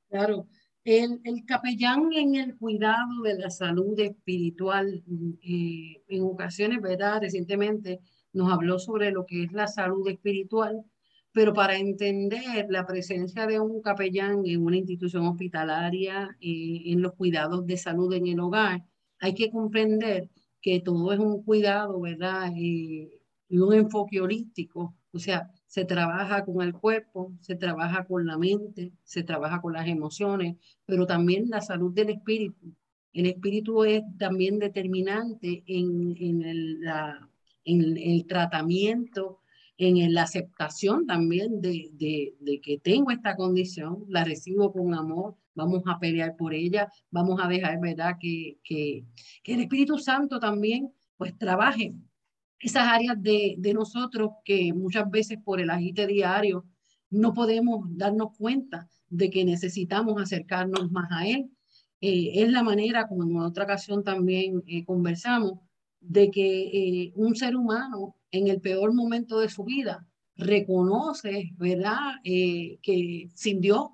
Claro, 0.09 0.47
el, 0.85 1.19
capellán 1.47 2.13
en 2.13 2.35
el 2.35 2.57
cuidado 2.57 3.23
de 3.23 3.39
la 3.39 3.49
salud 3.49 3.99
espiritual, 3.99 5.03
eh, 5.41 6.03
en 6.07 6.23
ocasiones, 6.23 6.79
¿verdad? 6.81 7.21
Recientemente 7.21 7.99
nos 8.35 8.51
habló 8.51 8.79
sobre 8.79 9.11
lo 9.11 9.25
que 9.25 9.43
es 9.43 9.53
la 9.53 9.67
salud 9.67 10.07
espiritual, 10.09 10.83
pero 11.31 11.53
para 11.53 11.77
entender 11.77 12.67
la 12.69 12.85
presencia 12.85 13.47
de 13.47 13.59
un 13.59 13.81
capellán 13.81 14.45
en 14.45 14.63
una 14.63 14.77
institución 14.77 15.25
hospitalaria, 15.25 16.37
eh, 16.41 16.83
en 16.85 17.01
los 17.01 17.13
cuidados 17.13 17.65
de 17.65 17.77
salud 17.77 18.13
en 18.13 18.27
el 18.27 18.39
hogar, 18.39 18.85
hay 19.19 19.33
que 19.33 19.49
comprender 19.49 20.29
que 20.61 20.81
todo 20.81 21.13
es 21.13 21.19
un 21.19 21.43
cuidado, 21.43 22.01
¿verdad? 22.01 22.51
Eh, 22.57 23.09
y 23.47 23.57
un 23.59 23.73
enfoque 23.73 24.21
holístico, 24.21 24.95
o 25.11 25.19
sea, 25.19 25.49
se 25.67 25.85
trabaja 25.85 26.43
con 26.43 26.61
el 26.61 26.73
cuerpo, 26.73 27.33
se 27.39 27.55
trabaja 27.55 28.05
con 28.05 28.25
la 28.25 28.37
mente, 28.37 28.91
se 29.03 29.23
trabaja 29.23 29.61
con 29.61 29.73
las 29.73 29.87
emociones, 29.87 30.57
pero 30.85 31.05
también 31.05 31.49
la 31.49 31.61
salud 31.61 31.93
del 31.93 32.09
espíritu. 32.09 32.75
El 33.13 33.27
espíritu 33.27 33.83
es 33.85 34.03
también 34.17 34.59
determinante 34.59 35.63
en, 35.67 36.15
en, 36.19 36.41
el, 36.41 36.81
la, 36.81 37.29
en 37.65 37.97
el 37.97 38.25
tratamiento, 38.25 39.41
en 39.77 40.13
la 40.13 40.23
aceptación 40.23 41.05
también 41.05 41.61
de, 41.61 41.89
de, 41.93 42.35
de, 42.39 42.61
que 42.61 42.77
tengo 42.77 43.11
esta 43.11 43.35
condición, 43.35 44.05
la 44.07 44.23
recibo 44.23 44.71
con 44.71 44.93
amor, 44.93 45.35
vamos 45.53 45.83
a 45.85 45.99
pelear 45.99 46.35
por 46.37 46.53
ella, 46.53 46.89
vamos 47.11 47.39
a 47.43 47.47
dejar, 47.47 47.79
¿verdad?, 47.81 48.15
que, 48.19 48.57
que, 48.63 49.03
que 49.43 49.53
el 49.53 49.61
Espíritu 49.61 49.97
Santo 49.97 50.39
también 50.39 50.93
pues 51.17 51.37
trabaje 51.37 51.93
esas 52.59 52.87
áreas 52.87 53.21
de, 53.21 53.55
de 53.57 53.73
nosotros 53.73 54.31
que 54.43 54.73
muchas 54.73 55.09
veces 55.09 55.37
por 55.43 55.59
el 55.59 55.69
agite 55.69 56.07
diario 56.07 56.65
no 57.09 57.33
podemos 57.33 57.85
darnos 57.97 58.35
cuenta 58.37 58.87
de 59.09 59.29
que 59.29 59.45
necesitamos 59.45 60.21
acercarnos 60.21 60.91
más 60.91 61.09
a 61.11 61.27
Él. 61.27 61.49
Eh, 62.01 62.31
es 62.43 62.51
la 62.51 62.63
manera, 62.63 63.07
como 63.07 63.23
en 63.23 63.37
otra 63.37 63.63
ocasión 63.63 64.03
también 64.03 64.63
eh, 64.67 64.83
conversamos, 64.83 65.59
de 66.07 66.31
que 66.31 67.03
eh, 67.05 67.13
un 67.15 67.35
ser 67.35 67.55
humano 67.55 68.15
en 68.31 68.47
el 68.47 68.61
peor 68.61 68.93
momento 68.93 69.39
de 69.39 69.49
su 69.49 69.63
vida 69.63 70.07
reconoce, 70.35 71.53
¿verdad?, 71.57 72.15
que 72.23 73.29
sin 73.33 73.61
Dios 73.61 73.89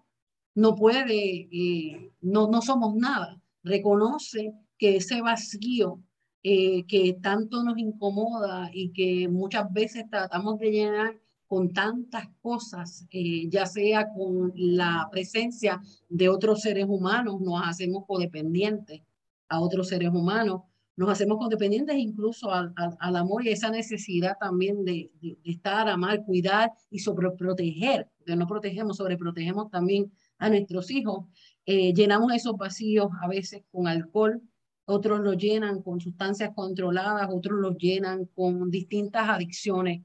no 0.56 0.76
puede, 0.76 2.12
no, 2.22 2.48
no 2.48 2.62
somos 2.62 2.96
nada. 2.96 3.40
Reconoce 3.64 4.54
que 4.80 4.96
ese 4.96 5.22
vacío 5.22 6.02
eh, 6.44 6.86
que 6.88 7.20
tanto 7.22 7.64
nos 7.64 7.78
incomoda 7.78 8.72
y 8.74 8.92
que 8.94 9.28
muchas 9.28 9.72
veces 9.72 10.10
tratamos 10.10 10.58
de 10.58 10.72
llenar 10.72 11.20
con 11.46 11.72
tantas 11.72 12.30
cosas, 12.42 13.06
eh, 13.12 13.48
ya 13.48 13.68
sea 13.68 14.12
con 14.12 14.52
la 14.56 15.08
presencia 15.12 15.80
de 16.10 16.30
otros 16.30 16.62
seres 16.62 16.88
humanos, 16.90 17.40
nos 17.42 17.62
hacemos 17.64 18.06
codependientes 18.08 19.04
a 19.50 19.60
otros 19.60 19.90
seres 19.90 20.10
humanos, 20.10 20.64
nos 20.96 21.10
hacemos 21.10 21.38
codependientes 21.38 21.96
incluso 21.98 22.52
al, 22.52 22.74
al, 22.76 23.16
amor 23.16 23.46
y 23.46 23.50
esa 23.50 23.70
necesidad 23.70 24.38
también 24.40 24.84
de, 24.84 25.10
de, 25.22 25.38
estar, 25.46 25.88
amar, 25.88 26.24
cuidar 26.26 26.72
y 26.90 27.00
sobreproteger, 27.00 28.08
que 28.26 28.36
no 28.36 28.48
protegemos, 28.48 28.98
sobreprotegemos 28.98 29.70
también 29.72 30.12
a 30.38 30.50
nuestros 30.50 30.92
hijos. 30.92 31.26
Eh, 31.66 31.94
llenamos 31.94 32.34
esos 32.34 32.58
vacíos 32.58 33.10
a 33.22 33.28
veces 33.28 33.64
con 33.72 33.88
alcohol, 33.88 34.42
otros 34.86 35.22
lo 35.22 35.34
llenan 35.34 35.82
con 35.82 36.02
sustancias 36.02 36.52
controladas, 36.54 37.30
otros 37.32 37.60
lo 37.60 37.78
llenan 37.78 38.26
con 38.26 38.70
distintas 38.70 39.30
adicciones. 39.30 40.02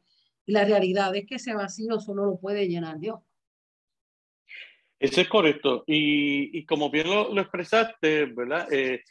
Y 0.47 0.53
la 0.53 0.65
realidad 0.65 1.15
es 1.17 1.27
que 1.27 1.37
ese 1.37 1.55
vacío 1.55 1.99
solo 1.99 2.25
lo 2.25 2.39
puede 2.39 2.69
llenar 2.69 3.01
Dios. 3.01 3.19
Eso 4.99 5.21
es 5.21 5.29
correcto. 5.29 5.83
Y, 5.87 6.57
y 6.57 6.65
como 6.65 6.89
bien 6.91 7.09
lo, 7.11 7.35
lo 7.35 7.41
expresaste, 7.41 8.27
¿verdad? 8.27 8.73
Eh, 8.73 9.03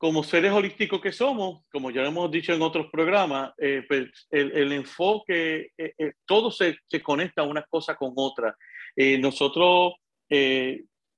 como 0.00 0.24
seres 0.24 0.50
holísticos 0.50 0.98
que 0.98 1.12
somos, 1.12 1.62
como 1.70 1.90
ya 1.90 2.02
hemos 2.06 2.30
dicho 2.30 2.54
en 2.54 2.62
otros 2.62 2.86
programas, 2.90 3.52
eh, 3.58 3.84
pues 3.86 4.08
el, 4.30 4.50
el, 4.52 4.72
enfoque, 4.72 5.72
eh, 5.76 5.92
eh 5.98 6.12
todo 6.24 6.50
se, 6.50 6.78
se, 6.88 7.02
conecta 7.02 7.42
una 7.42 7.62
cosa 7.68 7.94
con 7.96 8.14
otra. 8.16 8.56
Eh, 8.96 9.18
nosotros 9.18 9.92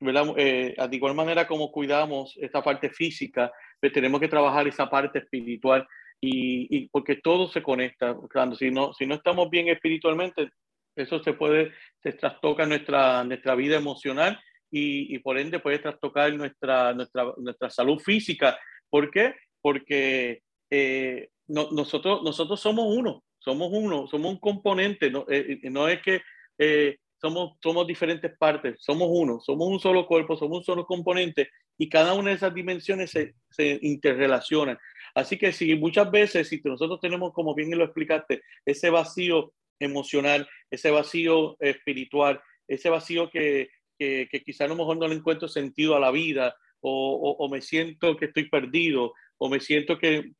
¿verdad? 0.00 0.34
Eh, 0.36 0.74
de 0.76 0.96
igual 0.96 1.14
manera 1.14 1.46
como 1.46 1.70
cuidamos 1.70 2.36
esta 2.40 2.60
parte 2.60 2.90
física, 2.90 3.52
pues 3.78 3.92
tenemos 3.92 4.20
que 4.20 4.26
trabajar 4.26 4.66
esa 4.66 4.90
parte 4.90 5.20
espiritual 5.20 5.86
y, 6.20 6.66
y, 6.76 6.88
porque 6.88 7.16
todo 7.22 7.46
se 7.46 7.62
conecta. 7.62 8.16
Claro, 8.28 8.56
si 8.56 8.72
no, 8.72 8.92
si 8.94 9.06
no 9.06 9.14
estamos 9.14 9.48
bien 9.48 9.68
espiritualmente, 9.68 10.50
eso 10.96 11.22
se 11.22 11.34
puede, 11.34 11.70
se 12.02 12.14
trastoca 12.14 12.66
nuestra, 12.66 13.22
nuestra 13.22 13.54
vida 13.54 13.76
emocional 13.76 14.40
y, 14.72 15.14
y 15.14 15.18
por 15.20 15.38
ende 15.38 15.60
puede 15.60 15.78
trastocar 15.78 16.34
nuestra, 16.34 16.92
nuestra, 16.94 17.32
nuestra 17.36 17.70
salud 17.70 18.00
física. 18.00 18.58
¿Por 18.92 19.10
qué? 19.10 19.34
Porque 19.62 20.42
eh, 20.70 21.30
no, 21.46 21.70
nosotros, 21.70 22.22
nosotros 22.22 22.60
somos 22.60 22.94
uno, 22.94 23.24
somos 23.38 23.70
uno, 23.72 24.06
somos 24.06 24.32
un 24.32 24.38
componente, 24.38 25.10
no, 25.10 25.24
eh, 25.30 25.60
no 25.70 25.88
es 25.88 26.02
que 26.02 26.20
eh, 26.58 26.98
somos, 27.18 27.56
somos 27.62 27.86
diferentes 27.86 28.36
partes, 28.36 28.76
somos 28.80 29.08
uno, 29.10 29.40
somos 29.40 29.66
un 29.66 29.80
solo 29.80 30.06
cuerpo, 30.06 30.36
somos 30.36 30.58
un 30.58 30.64
solo 30.64 30.84
componente 30.84 31.48
y 31.78 31.88
cada 31.88 32.12
una 32.12 32.28
de 32.28 32.36
esas 32.36 32.52
dimensiones 32.52 33.10
se, 33.10 33.34
se 33.48 33.78
interrelacionan. 33.80 34.76
Así 35.14 35.38
que 35.38 35.52
si 35.52 35.74
muchas 35.74 36.10
veces, 36.10 36.48
si 36.48 36.60
nosotros 36.62 37.00
tenemos, 37.00 37.32
como 37.32 37.54
bien 37.54 37.70
lo 37.70 37.84
explicaste, 37.84 38.42
ese 38.66 38.90
vacío 38.90 39.54
emocional, 39.80 40.46
ese 40.70 40.90
vacío 40.90 41.56
espiritual, 41.60 42.42
ese 42.68 42.90
vacío 42.90 43.30
que, 43.30 43.70
que, 43.98 44.28
que 44.30 44.42
quizá 44.42 44.66
a 44.66 44.68
lo 44.68 44.76
mejor 44.76 44.98
no 44.98 45.08
le 45.08 45.14
encuentro 45.14 45.48
sentido 45.48 45.96
a 45.96 46.00
la 46.00 46.10
vida 46.10 46.54
o, 46.82 47.48
me 47.48 47.60
siento 47.60 48.16
que 48.16 48.26
estoy 48.26 48.48
perdido 48.48 49.12
o 49.38 49.48
me 49.48 49.60
siento 49.60 49.98
que 49.98 50.32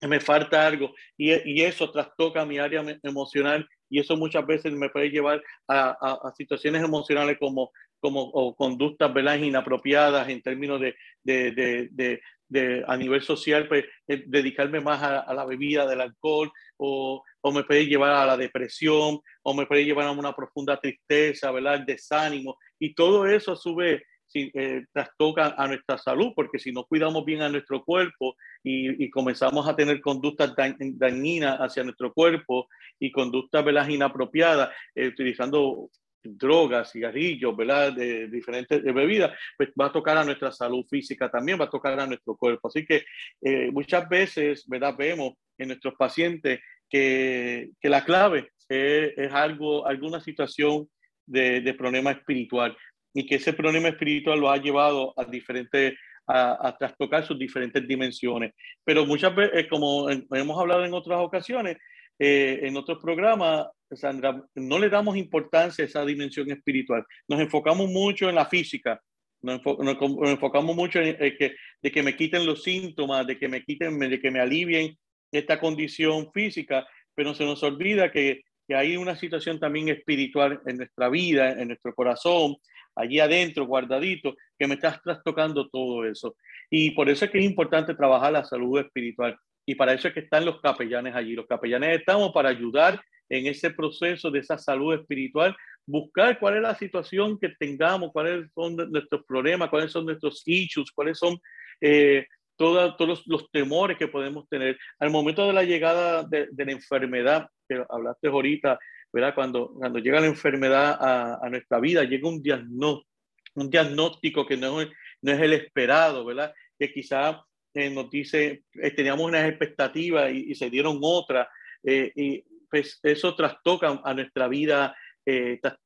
me 0.00 0.20
falta 0.20 0.66
algo 0.66 0.94
y, 1.16 1.62
eso 1.62 1.90
trastoca 1.90 2.44
mi 2.44 2.58
área 2.58 2.84
emocional 3.02 3.68
y 3.88 4.00
eso 4.00 4.16
muchas 4.16 4.46
veces 4.46 4.72
me 4.72 4.88
puede 4.88 5.10
llevar 5.10 5.42
a, 5.68 6.32
situaciones 6.36 6.82
emocionales 6.82 7.36
como, 7.38 7.70
como 8.00 8.22
o 8.22 8.54
conductas 8.56 9.12
¿verdad? 9.12 9.36
inapropiadas 9.36 10.28
en 10.28 10.42
términos 10.42 10.80
de, 10.80 10.94
de, 11.22 11.52
de, 11.52 12.20
de, 12.48 12.84
a 12.86 12.96
nivel 12.96 13.22
social, 13.22 13.66
pues 13.68 13.84
eh, 14.08 14.24
dedicarme 14.26 14.80
más 14.80 15.02
a, 15.02 15.32
la 15.34 15.44
bebida 15.44 15.86
del 15.86 16.00
alcohol 16.00 16.50
o, 16.76 17.22
o, 17.40 17.52
me 17.52 17.64
puede 17.64 17.86
llevar 17.86 18.10
a 18.12 18.26
la 18.26 18.36
depresión 18.36 19.20
o 19.42 19.54
me 19.54 19.66
puede 19.66 19.84
llevar 19.84 20.06
a 20.06 20.12
una 20.12 20.34
profunda 20.34 20.78
tristeza, 20.78 21.50
¿verdad? 21.50 21.80
desánimo 21.86 22.58
y 22.78 22.94
todo 22.94 23.26
eso 23.26 23.52
a 23.52 23.56
su 23.56 23.74
vez 23.74 24.02
si, 24.32 24.50
eh, 24.54 24.84
trastoca 24.92 25.54
a 25.56 25.68
nuestra 25.68 25.98
salud, 25.98 26.32
porque 26.34 26.58
si 26.58 26.72
no 26.72 26.84
cuidamos 26.84 27.24
bien 27.24 27.42
a 27.42 27.48
nuestro 27.48 27.84
cuerpo 27.84 28.36
y, 28.62 29.04
y 29.04 29.10
comenzamos 29.10 29.68
a 29.68 29.76
tener 29.76 30.00
conductas 30.00 30.54
dañinas 30.56 31.58
hacia 31.58 31.84
nuestro 31.84 32.12
cuerpo 32.12 32.68
y 32.98 33.12
conductas 33.12 33.64
¿verdad? 33.64 33.88
inapropiadas, 33.88 34.70
eh, 34.94 35.08
utilizando 35.08 35.90
drogas, 36.22 36.92
cigarrillos, 36.92 37.56
¿verdad? 37.56 37.92
De, 37.92 38.28
diferentes 38.28 38.82
de 38.82 38.92
bebidas, 38.92 39.36
pues 39.56 39.70
va 39.78 39.86
a 39.86 39.92
tocar 39.92 40.16
a 40.16 40.24
nuestra 40.24 40.52
salud 40.52 40.84
física 40.88 41.30
también, 41.30 41.60
va 41.60 41.64
a 41.64 41.70
tocar 41.70 41.98
a 41.98 42.06
nuestro 42.06 42.36
cuerpo. 42.36 42.68
Así 42.68 42.86
que 42.86 43.04
eh, 43.42 43.70
muchas 43.72 44.08
veces, 44.08 44.64
¿verdad? 44.68 44.94
Vemos 44.96 45.34
en 45.58 45.68
nuestros 45.68 45.94
pacientes 45.94 46.60
que, 46.88 47.70
que 47.80 47.88
la 47.88 48.04
clave 48.04 48.52
es, 48.68 49.12
es, 49.16 49.32
algo, 49.32 49.86
alguna 49.86 50.20
situación 50.20 50.88
de, 51.26 51.60
de 51.60 51.74
problema 51.74 52.12
espiritual 52.12 52.76
y 53.14 53.26
que 53.26 53.36
ese 53.36 53.52
problema 53.52 53.88
espiritual 53.88 54.40
lo 54.40 54.50
ha 54.50 54.56
llevado 54.56 55.12
a 55.16 55.24
diferentes 55.24 55.94
a, 56.26 56.68
a 56.68 56.76
trastocar 56.76 57.26
sus 57.26 57.38
diferentes 57.38 57.86
dimensiones. 57.86 58.52
Pero 58.84 59.06
muchas 59.06 59.34
veces, 59.34 59.64
eh, 59.64 59.68
como 59.68 60.08
hemos 60.08 60.58
hablado 60.58 60.84
en 60.84 60.94
otras 60.94 61.20
ocasiones, 61.20 61.78
eh, 62.18 62.60
en 62.62 62.76
otros 62.76 62.98
programas, 63.02 63.66
Sandra, 63.90 64.42
no 64.54 64.78
le 64.78 64.88
damos 64.88 65.16
importancia 65.16 65.84
a 65.84 65.88
esa 65.88 66.04
dimensión 66.04 66.50
espiritual. 66.50 67.04
Nos 67.28 67.40
enfocamos 67.40 67.90
mucho 67.90 68.28
en 68.28 68.36
la 68.36 68.46
física, 68.46 69.00
nos, 69.42 69.56
enfo 69.56 69.78
nos, 69.82 70.00
nos 70.00 70.30
enfocamos 70.30 70.76
mucho 70.76 71.00
en 71.00 71.16
que, 71.16 71.56
de 71.82 71.90
que 71.90 72.02
me 72.02 72.16
quiten 72.16 72.46
los 72.46 72.62
síntomas, 72.62 73.26
de 73.26 73.38
que 73.38 73.48
me 73.48 73.62
quiten, 73.62 73.98
de 73.98 74.20
que 74.20 74.30
me 74.30 74.40
alivien 74.40 74.96
esta 75.32 75.58
condición 75.58 76.30
física, 76.32 76.86
pero 77.14 77.34
se 77.34 77.44
nos 77.44 77.62
olvida 77.62 78.10
que, 78.12 78.42
que 78.68 78.74
hay 78.74 78.96
una 78.96 79.16
situación 79.16 79.58
también 79.58 79.88
espiritual 79.88 80.60
en 80.66 80.76
nuestra 80.76 81.08
vida, 81.08 81.52
en 81.52 81.68
nuestro 81.68 81.94
corazón, 81.94 82.56
allí 82.94 83.20
adentro, 83.20 83.66
guardadito, 83.66 84.34
que 84.58 84.66
me 84.66 84.74
estás 84.74 85.02
trastocando 85.02 85.68
todo 85.68 86.04
eso. 86.04 86.36
Y 86.70 86.92
por 86.92 87.08
eso 87.08 87.24
es 87.24 87.30
que 87.30 87.38
es 87.38 87.44
importante 87.44 87.94
trabajar 87.94 88.32
la 88.32 88.44
salud 88.44 88.78
espiritual. 88.80 89.36
Y 89.66 89.74
para 89.74 89.92
eso 89.92 90.08
es 90.08 90.14
que 90.14 90.20
están 90.20 90.44
los 90.44 90.60
capellanes 90.60 91.14
allí. 91.14 91.34
Los 91.34 91.46
capellanes 91.46 92.00
estamos 92.00 92.32
para 92.32 92.48
ayudar 92.48 93.00
en 93.28 93.46
ese 93.46 93.70
proceso 93.70 94.30
de 94.30 94.40
esa 94.40 94.58
salud 94.58 94.94
espiritual, 94.94 95.56
buscar 95.86 96.38
cuál 96.38 96.56
es 96.56 96.62
la 96.62 96.74
situación 96.74 97.38
que 97.38 97.48
tengamos, 97.58 98.12
cuáles 98.12 98.50
son 98.54 98.76
nuestros 98.76 99.24
problemas, 99.24 99.70
cuáles 99.70 99.90
son 99.90 100.04
nuestros 100.04 100.42
issues, 100.46 100.92
cuáles 100.92 101.18
son 101.18 101.38
eh, 101.80 102.26
todos 102.56 103.26
los, 103.26 103.50
temores 103.50 103.96
que 103.96 104.08
podemos 104.08 104.48
tener. 104.48 104.78
Al 104.98 105.10
momento 105.10 105.46
de 105.46 105.52
la 105.52 105.64
llegada 105.64 106.24
de, 106.24 106.48
la 106.56 106.72
enfermedad, 106.72 107.48
que 107.68 107.82
hablaste 107.88 108.28
ahorita, 108.28 108.78
¿verdad? 109.12 109.34
Cuando, 109.34 109.74
cuando 109.74 109.98
llega 109.98 110.20
la 110.20 110.26
enfermedad 110.26 110.96
a, 111.00 111.48
nuestra 111.50 111.78
vida, 111.80 112.04
llega 112.04 112.28
un 112.28 112.42
diagnóstico, 112.42 113.08
un 113.54 113.68
diagnóstico 113.68 114.46
que 114.46 114.56
no, 114.56 114.78
no 114.80 115.32
es 115.32 115.40
el 115.40 115.52
esperado, 115.52 116.24
¿verdad? 116.24 116.54
Que 116.78 116.92
quizá 116.92 117.44
eh, 117.74 117.90
nos 117.90 118.10
dice, 118.10 118.64
eh, 118.74 118.90
teníamos 118.90 119.26
unas 119.26 119.48
expectativas 119.48 120.32
y, 120.32 120.54
se 120.54 120.70
dieron 120.70 120.98
otras, 121.02 121.48
eh, 121.82 122.12
y 122.14 122.44
pues 122.70 122.98
eso 123.02 123.34
trastoca 123.34 124.00
a 124.02 124.14
nuestra 124.14 124.48
vida, 124.48 124.96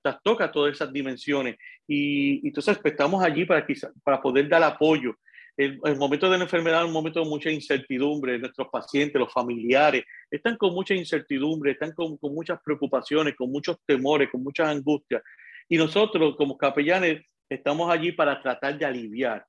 trastoca 0.02 0.50
todas 0.50 0.74
esas 0.74 0.92
dimensiones. 0.92 1.56
Y, 1.86 2.46
entonces 2.46 2.78
pues, 2.78 2.92
estamos 2.92 3.22
allí 3.24 3.44
para, 3.44 3.66
para 4.04 4.20
poder 4.20 4.48
dar 4.48 4.62
apoyo. 4.62 5.16
El, 5.56 5.80
el, 5.84 5.96
momento 5.96 6.30
de 6.30 6.36
la 6.36 6.44
enfermedad 6.44 6.80
es 6.80 6.86
un 6.86 6.92
momento 6.92 7.20
de 7.20 7.28
mucha 7.28 7.50
incertidumbre. 7.50 8.38
Nuestros 8.38 8.68
pacientes, 8.68 9.18
los 9.18 9.32
familiares, 9.32 10.04
están 10.30 10.56
con 10.56 10.74
mucha 10.74 10.94
incertidumbre, 10.94 11.72
están 11.72 11.92
con, 11.92 12.16
con 12.18 12.34
muchas 12.34 12.60
preocupaciones, 12.62 13.34
con 13.34 13.50
muchos 13.50 13.78
temores, 13.86 14.28
con 14.30 14.42
muchas 14.42 14.68
angustias. 14.68 15.22
Y 15.68 15.76
nosotros, 15.78 16.36
como 16.36 16.56
capellanes, 16.56 17.22
estamos 17.48 17.90
allí 17.90 18.12
para 18.12 18.40
tratar 18.42 18.78
de 18.78 18.84
aliviar, 18.84 19.46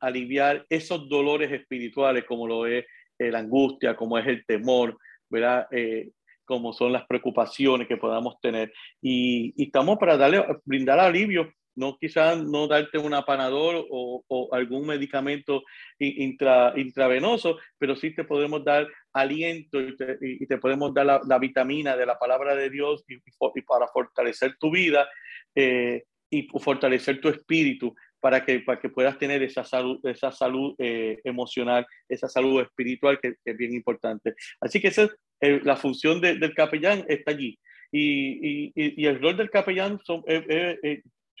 aliviar 0.00 0.64
esos 0.68 1.08
dolores 1.08 1.50
espirituales, 1.50 2.24
como 2.24 2.46
lo 2.46 2.66
es 2.66 2.84
la 3.18 3.38
angustia, 3.38 3.94
como 3.94 4.18
es 4.18 4.26
el 4.26 4.44
temor, 4.46 4.98
¿verdad? 5.28 5.66
Eh, 5.70 6.10
como 6.44 6.72
son 6.72 6.92
las 6.92 7.06
preocupaciones 7.06 7.86
que 7.86 7.96
podamos 7.96 8.40
tener. 8.40 8.72
Y, 9.00 9.52
y 9.56 9.66
estamos 9.66 9.98
para 9.98 10.16
darle, 10.16 10.44
brindar 10.64 10.98
alivio 10.98 11.52
no 11.74 11.96
quizás 11.98 12.42
no 12.44 12.66
darte 12.68 12.98
un 12.98 13.14
apanador 13.14 13.86
o, 13.90 14.24
o 14.26 14.54
algún 14.54 14.86
medicamento 14.86 15.62
intra, 15.98 16.72
intravenoso, 16.76 17.58
pero 17.78 17.96
sí 17.96 18.14
te 18.14 18.24
podemos 18.24 18.64
dar 18.64 18.88
aliento 19.12 19.80
y 19.80 19.96
te, 19.96 20.18
y 20.20 20.46
te 20.46 20.58
podemos 20.58 20.92
dar 20.94 21.06
la, 21.06 21.20
la, 21.26 21.38
vitamina 21.38 21.96
de 21.96 22.06
la 22.06 22.18
palabra 22.18 22.54
de 22.54 22.70
Dios 22.70 23.04
y, 23.08 23.16
y 23.16 23.62
para 23.62 23.86
fortalecer 23.88 24.56
tu 24.58 24.70
vida 24.70 25.08
eh, 25.54 26.04
y 26.30 26.48
fortalecer 26.60 27.20
tu 27.20 27.28
espíritu 27.28 27.94
para 28.20 28.44
que, 28.44 28.60
para 28.60 28.80
que 28.80 28.88
puedas 28.88 29.18
tener 29.18 29.42
esa 29.42 29.64
salud, 29.64 29.98
esa 30.04 30.30
salud 30.30 30.74
eh, 30.78 31.20
emocional, 31.24 31.84
esa 32.08 32.28
salud 32.28 32.62
espiritual 32.62 33.18
que, 33.20 33.34
es 33.44 33.56
bien 33.56 33.74
importante. 33.74 34.34
Así 34.60 34.80
que 34.80 34.88
esa 34.88 35.02
es 35.02 35.10
eh, 35.40 35.60
la 35.64 35.76
función 35.76 36.20
del 36.20 36.54
capellán, 36.54 37.04
está 37.08 37.32
allí. 37.32 37.58
Y, 37.90 38.70
y, 38.70 38.72
y, 38.74 39.06
el 39.06 39.20
rol 39.20 39.36
del 39.36 39.50
capellán 39.50 39.98
son, 40.04 40.22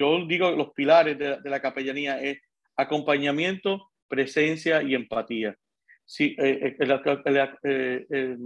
yo 0.02 0.26
digo 0.26 0.50
los 0.50 0.72
pilares 0.72 1.16
de, 1.18 1.38
la 1.44 1.60
capellanía 1.60 2.20
es 2.20 2.38
acompañamiento, 2.76 3.90
presencia 4.08 4.82
y 4.82 4.94
empatía. 4.94 5.56
Sí, 6.04 6.34
eh, 6.38 6.76
eh, 6.78 8.06
eh, 8.10 8.36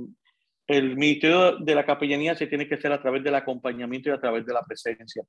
el, 0.67 0.97
ministerio 0.97 1.57
de 1.57 1.75
la 1.75 1.87
capellanía 1.87 2.35
se 2.35 2.47
tiene 2.47 2.69
que 2.69 2.75
hacer 2.75 2.93
a 2.93 3.01
través 3.01 3.25
del 3.25 3.35
acompañamiento 3.35 4.11
y 4.11 4.13
a 4.13 4.21
través 4.21 4.45
de 4.45 4.53
la 4.53 4.63
presencia. 4.63 5.25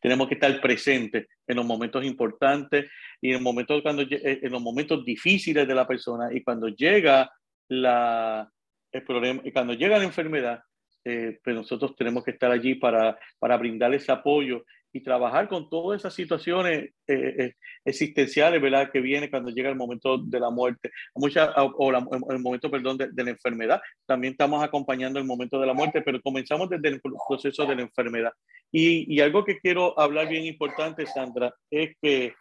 Tenemos 0.00 0.28
que 0.28 0.34
estar 0.34 0.60
presentes 0.60 1.26
en 1.46 1.56
los 1.56 1.64
momentos 1.64 2.04
importantes 2.04 2.90
y 3.20 3.32
en, 3.32 3.42
momentos 3.42 3.82
cuando, 3.82 4.02
en 4.02 4.52
los 4.52 4.60
momentos 4.60 5.04
difíciles 5.04 5.66
de 5.66 5.74
la 5.74 5.86
persona 5.86 6.28
y 6.32 6.42
cuando 6.42 6.68
llega 6.68 7.30
la, 7.68 8.48
el 8.92 9.02
problema, 9.04 9.42
cuando 9.52 9.72
llega 9.72 9.98
la 9.98 10.04
enfermedad, 10.04 10.60
pues 11.02 11.56
nosotros 11.56 11.94
tenemos 11.96 12.24
que 12.24 12.30
estar 12.30 12.50
allí 12.50 12.76
para, 12.76 13.18
para 13.38 13.60
ese 13.94 14.10
apoyo 14.12 14.64
y 14.94 15.02
trabajar 15.02 15.48
con 15.48 15.68
todas 15.68 16.00
esas 16.00 16.14
situaciones 16.14 16.90
eh, 17.08 17.34
eh, 17.38 17.54
existenciales, 17.84 18.62
¿verdad? 18.62 18.92
Que 18.92 19.00
viene 19.00 19.28
cuando 19.28 19.50
llega 19.50 19.68
el 19.68 19.74
momento 19.74 20.18
de 20.18 20.38
la 20.38 20.50
muerte, 20.50 20.92
mucha, 21.16 21.52
o 21.56 21.92
el 22.30 22.38
momento, 22.38 22.70
perdón, 22.70 22.96
de, 22.96 23.24
la 23.24 23.30
enfermedad. 23.30 23.82
También 24.06 24.34
estamos 24.34 24.62
acompañando 24.62 25.18
el 25.18 25.24
momento 25.24 25.58
de 25.58 25.66
la 25.66 25.74
muerte, 25.74 26.00
pero 26.00 26.22
comenzamos 26.22 26.70
desde 26.70 26.88
el 26.88 27.00
proceso 27.00 27.66
de 27.66 27.74
la 27.74 27.82
enfermedad. 27.82 28.32
Y, 28.70 29.12
y 29.12 29.20
algo 29.20 29.44
que 29.44 29.58
quiero 29.58 29.98
hablar 29.98 30.28
bien 30.28 30.44
importante, 30.44 31.06
Sandra, 31.06 31.52
es 31.68 31.96
que 32.00 32.34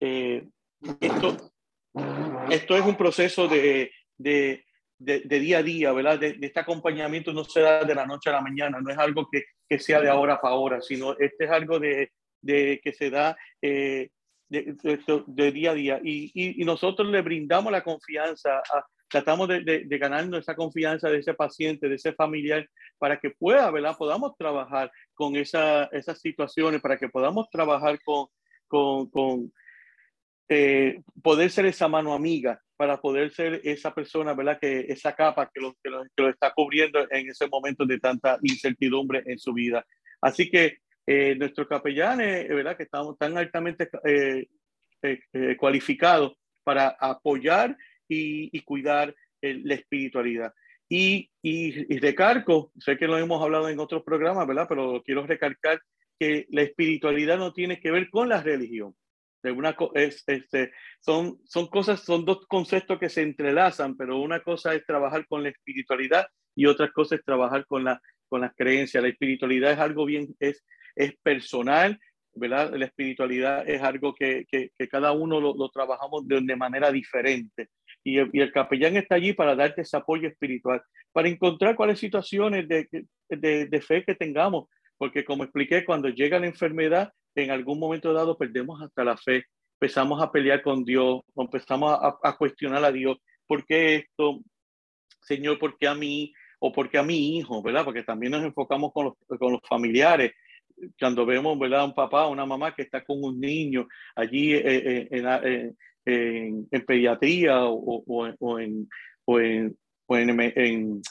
eh, 0.00 0.48
esto, 1.00 1.52
esto 2.48 2.74
es 2.74 2.86
un 2.86 2.96
proceso 2.96 3.48
de, 3.48 3.90
de, 4.16 4.64
de, 4.98 5.20
día 5.20 5.58
a 5.58 5.62
día, 5.62 5.92
¿verdad? 5.92 6.18
De, 6.18 6.38
este 6.40 6.60
acompañamiento 6.60 7.32
no 7.32 7.44
se 7.44 7.60
da 7.60 7.84
de 7.84 7.94
la 7.94 8.06
noche 8.06 8.30
a 8.30 8.34
la 8.34 8.40
mañana, 8.40 8.80
no 8.80 8.90
es 8.90 8.98
algo 8.98 9.28
que, 9.30 9.44
que 9.68 9.78
sea 9.78 10.00
de 10.00 10.08
ahora 10.08 10.40
para 10.40 10.54
ahora, 10.54 10.80
sino 10.80 11.16
este 11.18 11.44
es 11.44 11.50
algo 11.50 11.78
de, 11.78 12.10
de 12.40 12.80
que 12.82 12.92
se 12.92 13.10
da 13.10 13.36
eh, 13.62 14.10
de, 14.48 15.52
día 15.52 15.70
a 15.70 15.74
día. 15.74 16.00
Y, 16.02 16.60
y, 16.60 16.64
nosotros 16.64 17.08
le 17.08 17.22
brindamos 17.22 17.70
la 17.70 17.84
confianza, 17.84 18.62
tratamos 19.08 19.48
de, 19.48 19.60
de, 19.62 19.98
ganarnos 19.98 20.40
esa 20.40 20.56
confianza 20.56 21.10
de 21.10 21.18
ese 21.18 21.34
paciente, 21.34 21.88
de 21.88 21.94
ese 21.94 22.12
familiar, 22.12 22.68
para 22.98 23.18
que 23.18 23.30
pueda, 23.30 23.70
¿verdad? 23.70 23.96
Podamos 23.96 24.36
trabajar 24.36 24.90
con 25.14 25.36
esa, 25.36 25.84
esas 25.92 26.20
situaciones, 26.20 26.80
para 26.80 26.96
que 26.96 27.08
podamos 27.08 27.48
trabajar 27.50 27.98
con, 28.02 28.26
con, 28.66 29.08
con 29.10 29.52
eh, 30.48 31.02
poder 31.22 31.50
ser 31.50 31.66
esa 31.66 31.88
mano 31.88 32.14
amiga, 32.14 32.60
para 32.78 33.00
poder 33.00 33.32
ser 33.32 33.60
esa 33.64 33.92
persona, 33.92 34.34
¿verdad? 34.34 34.56
Que 34.60 34.86
esa 34.88 35.12
capa 35.12 35.50
que 35.52 35.60
lo, 35.60 35.74
que 35.82 35.90
lo, 35.90 36.28
está 36.28 36.52
cubriendo 36.54 37.00
en 37.10 37.28
ese 37.28 37.48
momento 37.48 37.84
de 37.84 37.98
tanta 37.98 38.38
incertidumbre 38.40 39.24
en 39.26 39.36
su 39.36 39.52
vida. 39.52 39.84
Así 40.20 40.48
que 40.48 40.78
eh, 41.04 41.34
nuestros 41.34 41.66
capellanes, 41.66 42.48
¿verdad? 42.48 42.76
Que 42.76 42.84
estamos 42.84 43.18
tan 43.18 43.36
altamente 43.36 43.90
eh, 44.04 44.46
eh, 45.02 45.56
cualificados 45.58 46.34
para 46.62 46.90
apoyar 47.00 47.76
y, 48.08 48.60
cuidar 48.60 49.12
la 49.42 49.74
espiritualidad. 49.74 50.54
Y, 50.88 51.30
y, 51.42 51.92
y, 51.92 51.98
recargo, 51.98 52.70
sé 52.78 52.96
que 52.96 53.08
lo 53.08 53.18
hemos 53.18 53.42
hablado 53.42 53.68
en 53.68 53.80
otros 53.80 54.04
programas, 54.04 54.46
¿verdad? 54.46 54.66
Pero 54.68 55.02
quiero 55.04 55.26
recalcar 55.26 55.82
que 56.16 56.46
la 56.50 56.62
espiritualidad 56.62 57.38
no 57.38 57.52
tiene 57.52 57.80
que 57.80 57.90
ver 57.90 58.08
con 58.08 58.28
la 58.28 58.40
religión 58.40 58.94
de 59.42 59.52
una 59.52 59.76
es, 59.94 60.24
este, 60.26 60.72
son, 61.00 61.38
son 61.44 61.68
cosas, 61.68 62.00
son 62.00 62.24
dos 62.24 62.46
conceptos 62.46 62.98
que 62.98 63.08
se 63.08 63.22
entrelazan, 63.22 63.96
pero 63.96 64.18
una 64.18 64.40
cosa 64.40 64.74
es 64.74 64.84
trabajar 64.84 65.26
con 65.26 65.42
la 65.42 65.50
espiritualidad 65.50 66.26
y 66.54 66.66
otra 66.66 66.90
cosa 66.90 67.14
es 67.14 67.24
trabajar 67.24 67.66
con 67.66 67.84
la, 67.84 68.00
con 68.28 68.40
las 68.40 68.54
creencias. 68.54 69.02
La 69.02 69.08
espiritualidad 69.08 69.72
es 69.72 69.78
algo 69.78 70.04
bien, 70.04 70.34
es, 70.40 70.64
es 70.96 71.16
personal, 71.22 71.98
¿verdad? 72.34 72.72
La 72.74 72.86
espiritualidad 72.86 73.68
es 73.68 73.82
algo 73.82 74.14
que, 74.14 74.44
que, 74.50 74.70
que 74.76 74.88
cada 74.88 75.12
uno 75.12 75.40
lo, 75.40 75.54
lo, 75.56 75.68
trabajamos 75.70 76.26
de, 76.26 76.40
de 76.40 76.56
manera 76.56 76.90
diferente. 76.90 77.68
Y 78.04 78.18
el, 78.18 78.30
y 78.32 78.40
el, 78.40 78.52
capellán 78.52 78.96
está 78.96 79.16
allí 79.16 79.32
para 79.32 79.54
darte 79.54 79.82
ese 79.82 79.96
apoyo 79.96 80.28
espiritual, 80.28 80.82
para 81.12 81.28
encontrar 81.28 81.76
cuáles 81.76 81.98
situaciones 81.98 82.68
de, 82.68 82.88
de, 83.28 83.66
de 83.66 83.80
fe 83.80 84.04
que 84.04 84.14
tengamos, 84.14 84.68
porque 84.96 85.24
como 85.24 85.44
expliqué, 85.44 85.84
cuando 85.84 86.08
llega 86.08 86.40
la 86.40 86.46
enfermedad, 86.46 87.12
en 87.42 87.50
algún 87.50 87.78
momento 87.78 88.12
dado 88.12 88.36
perdemos 88.36 88.80
hasta 88.82 89.04
la 89.04 89.16
fe, 89.16 89.44
empezamos 89.80 90.20
a 90.22 90.30
pelear 90.30 90.62
con 90.62 90.84
Dios, 90.84 91.20
empezamos 91.36 91.98
a, 92.00 92.36
cuestionar 92.36 92.84
a 92.84 92.92
Dios, 92.92 93.18
¿por 93.46 93.64
qué 93.64 93.96
esto? 93.96 94.40
Señor, 95.20 95.58
¿por 95.58 95.78
qué 95.78 95.86
a 95.86 95.94
mí? 95.94 96.32
O 96.60 96.72
¿por 96.72 96.90
qué 96.90 96.98
a 96.98 97.02
mi 97.02 97.38
hijo? 97.38 97.62
¿Verdad? 97.62 97.84
Porque 97.84 98.02
también 98.02 98.32
nos 98.32 98.44
enfocamos 98.44 98.92
con 98.92 99.06
los, 99.06 99.38
con 99.38 99.52
los 99.52 99.60
familiares. 99.68 100.32
Cuando 100.98 101.24
vemos, 101.24 101.58
¿verdad? 101.58 101.84
Un 101.84 101.94
papá, 101.94 102.26
una 102.26 102.46
mamá 102.46 102.74
que 102.74 102.82
está 102.82 103.04
con 103.04 103.22
un 103.22 103.38
niño 103.38 103.86
allí 104.16 104.54
eh, 104.54 105.08
eh, 105.12 105.74
en, 106.04 106.66
en, 106.70 106.86
pediatría 106.86 107.64
o, 107.64 108.02
o, 108.06 108.34
o, 108.38 108.58
en, 108.58 108.88
o, 109.24 109.38
en, 109.38 109.76
en 110.40 111.02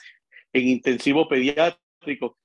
intensivo 0.53 1.27
pediátrico 1.27 1.86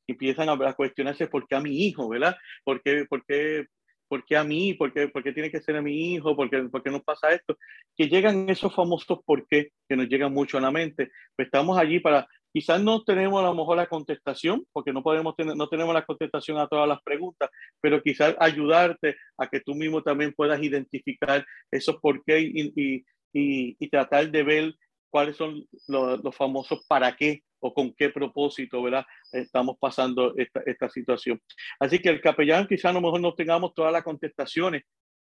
empiezan 0.06 0.48
a, 0.48 0.74
cuestionarse 0.74 1.26
por 1.26 1.46
qué 1.46 1.54
a 1.56 1.60
mi 1.60 1.86
hijo, 1.86 2.08
¿verdad? 2.08 2.36
¿Por 2.64 2.82
qué, 2.82 3.04
por 3.08 3.24
qué, 3.24 3.66
por 4.08 4.24
qué 4.24 4.36
a 4.36 4.44
mí? 4.44 4.74
¿Por 4.74 4.92
qué, 4.92 5.08
por 5.08 5.22
qué 5.22 5.32
tiene 5.32 5.50
que 5.50 5.60
ser 5.60 5.76
a 5.76 5.82
mi 5.82 6.14
hijo? 6.14 6.36
¿Por 6.36 6.50
qué, 6.50 6.62
por 6.64 6.82
qué 6.82 6.90
nos 6.90 7.02
pasa 7.02 7.32
esto? 7.32 7.56
Que 7.96 8.08
llegan 8.08 8.48
esos 8.48 8.74
famosos 8.74 9.20
por 9.24 9.46
qué, 9.46 9.70
que 9.88 9.96
nos 9.96 10.08
llegan 10.08 10.32
mucho 10.32 10.58
a 10.58 10.60
la 10.60 10.70
mente. 10.70 11.10
Pues 11.36 11.46
estamos 11.46 11.78
allí 11.78 12.00
para, 12.00 12.26
quizás 12.52 12.82
no 12.82 13.02
tenemos 13.04 13.40
a 13.40 13.46
lo 13.46 13.54
mejor 13.54 13.76
la 13.76 13.86
contestación, 13.86 14.66
porque 14.72 14.92
no 14.92 15.02
podemos 15.02 15.34
tener, 15.36 15.56
no 15.56 15.68
tenemos 15.68 15.94
la 15.94 16.04
contestación 16.04 16.58
a 16.58 16.68
todas 16.68 16.88
las 16.88 17.02
preguntas, 17.02 17.50
pero 17.80 18.02
quizás 18.02 18.36
ayudarte 18.38 19.16
a 19.38 19.46
que 19.48 19.60
tú 19.60 19.74
mismo 19.74 20.02
también 20.02 20.32
puedas 20.36 20.62
identificar 20.62 21.44
esos 21.70 21.96
por 21.96 22.22
qué 22.24 22.40
y, 22.40 22.72
y, 22.76 23.04
y, 23.32 23.76
y 23.78 23.88
tratar 23.88 24.30
de 24.30 24.42
ver 24.42 24.74
cuáles 25.12 25.36
son 25.36 25.66
los, 25.88 26.24
los, 26.24 26.34
famosos 26.34 26.84
para 26.88 27.14
qué 27.14 27.42
o 27.62 27.72
con 27.72 27.94
qué 27.94 28.10
propósito, 28.10 28.82
¿verdad? 28.82 29.06
Estamos 29.30 29.76
pasando 29.80 30.34
esta, 30.36 30.62
esta 30.66 30.88
situación. 30.88 31.40
Así 31.78 32.00
que 32.00 32.08
el 32.08 32.20
capellán 32.20 32.66
quizá 32.66 32.90
a 32.90 32.92
lo 32.92 33.00
mejor 33.00 33.20
no 33.20 33.34
tengamos 33.34 33.72
todas 33.72 33.92
las 33.92 34.02
contestaciones, 34.02 34.82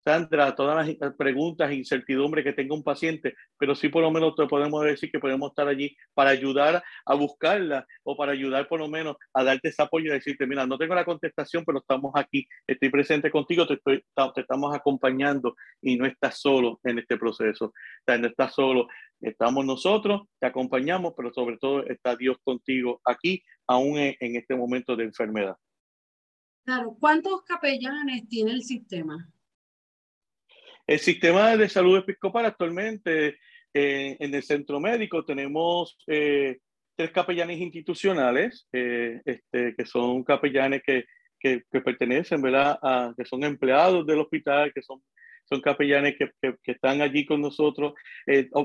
Sandra, 0.05 0.55
todas 0.55 0.97
las 0.99 1.15
preguntas 1.15 1.71
e 1.71 1.77
incertidumbres 1.77 2.45
que 2.45 2.53
tenga 2.53 2.75
un 2.75 2.83
paciente, 2.83 3.35
pero 3.57 3.75
sí 3.75 3.89
por 3.89 4.03
lo 4.03 4.11
menos 4.11 4.35
te 4.35 4.47
podemos 4.47 4.85
decir 4.85 5.11
que 5.13 5.21
podemos 5.21 5.51
estar 5.51 5.69
allí 5.69 5.97
para 6.13 6.31
ayudar 6.31 6.83
a 7.05 7.15
buscarla 7.15 7.87
o 8.03 8.17
para 8.17 8.33
ayudar 8.33 8.67
por 8.67 8.81
lo 8.81 8.89
menos 8.89 9.17
a 9.33 9.45
darte 9.45 9.69
ese 9.69 9.83
apoyo 9.83 10.07
y 10.07 10.15
decirte, 10.15 10.47
mira, 10.47 10.67
no 10.67 10.77
tengo 10.77 10.95
la 10.95 11.05
contestación, 11.05 11.65
pero 11.65 11.79
estamos 11.79 12.13
aquí, 12.17 12.47
estoy 12.67 12.91
presente 12.91 13.31
contigo, 13.31 13.67
te, 13.67 13.75
estoy, 13.75 14.05
estamos 14.37 14.75
acompañando 14.75 15.55
y 15.81 15.97
no 15.97 16.07
estás 16.07 16.41
solo 16.41 16.81
en 16.83 16.99
este 16.99 17.17
proceso, 17.17 17.67
o 17.67 17.73
sea, 18.05 18.19
no 18.19 18.27
estás 18.27 18.55
solo, 18.55 18.89
estamos 19.21 19.65
nosotros, 19.65 20.23
te 20.41 20.49
acompañamos, 20.49 21.15
pero 21.17 21.33
sobre 21.33 21.59
todo 21.59 21.87
está 21.87 22.17
Dios 22.17 22.39
contigo 22.43 23.01
aquí, 23.05 23.43
aún 23.69 23.99
en, 23.99 24.17
en 24.19 24.37
este 24.37 24.57
momento 24.57 24.97
de 24.97 25.05
enfermedad. 25.05 25.57
Claro, 26.65 26.97
¿cuántos 26.99 27.43
capellanes 27.43 28.29
tiene 28.29 28.53
el 28.53 28.63
sistema? 28.63 29.29
El 30.87 30.99
sistema 30.99 31.57
de 31.57 31.69
salud 31.69 31.99
episcopal 31.99 32.47
actualmente 32.47 33.39
eh, 33.73 34.17
en 34.19 34.35
el 34.35 34.43
centro 34.43 34.81
médico 34.81 35.25
tenemos 35.25 35.97
eh, 36.09 36.59
tres 36.97 37.11
capellanes 37.13 37.61
institucionales, 37.61 38.67
eh, 38.73 39.21
este, 39.25 39.75
que 39.77 39.87
son 39.87 40.25
capellanes 40.25 40.83
que, 40.85 41.05
que, 41.39 41.63
pertenecen, 41.81 42.43
¿verdad? 42.43 42.79
A, 42.83 43.15
que 43.17 43.25
son 43.25 43.45
empleados 43.45 44.05
del 44.07 44.21
hospital, 44.21 44.73
que 44.75 44.83
son, 44.83 45.03
son 45.45 45.61
capellanes 45.61 46.17
que, 46.19 46.31
que 46.41 46.73
están 46.73 47.01
allí 47.01 47.25
con 47.27 47.41
nosotros, 47.41 47.95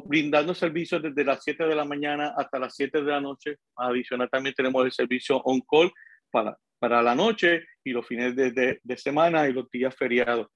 brindando 0.05 0.53
servicios 0.53 1.01
desde 1.01 1.23
las 1.23 1.43
7 1.43 1.65
de 1.65 1.75
la 1.75 1.85
mañana 1.85 2.33
hasta 2.35 2.59
las 2.59 2.75
7 2.75 3.01
de 3.01 3.11
la 3.11 3.21
noche. 3.21 3.57
Adicional 3.75 4.29
también 4.29 4.55
tenemos 4.55 4.85
el 4.85 4.91
servicio 4.91 5.37
on-call 5.43 5.91
para, 6.31 6.57
para 6.79 7.01
la 7.01 7.15
noche 7.15 7.63
y 7.83 7.91
los 7.91 8.05
fines 8.05 8.35
de, 8.35 8.51
de, 8.51 8.79
de 8.83 8.97
semana 8.97 9.47
y 9.47 9.53
los 9.53 9.69
días 9.71 9.95
feriados. 9.95 10.47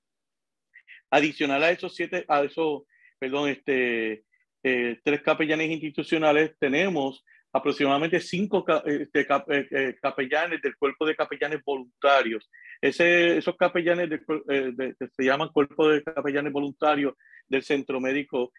Adicional 1.11 1.63
a 1.63 1.71
esos 1.71 1.93
siete, 1.93 2.25
a 2.27 2.41
esos, 2.43 2.83
perdón, 3.19 3.49
este, 3.49 4.23
eh, 4.63 4.99
tres 5.03 5.21
capellanes 5.21 5.69
institucionales, 5.69 6.55
tenemos 6.59 7.23
aproximadamente 7.51 8.19
cinco 8.21 8.63
este, 8.85 9.21
eh, 9.21 9.67
eh, 9.71 9.95
capellanes 10.01 10.61
del 10.61 10.77
cuerpo 10.77 11.05
de 11.05 11.15
capellanes 11.15 11.61
voluntarios. 11.65 12.49
Ese, 12.79 13.37
esos 13.37 13.57
capellanes 13.57 14.09
de, 14.09 14.95
se 14.97 15.23
llaman 15.23 15.49
cuerpo 15.49 15.89
de 15.89 16.01
capellanes 16.01 16.53
voluntarios 16.53 17.13
del 17.47 17.63
centro 17.63 17.99
médico 17.99 18.51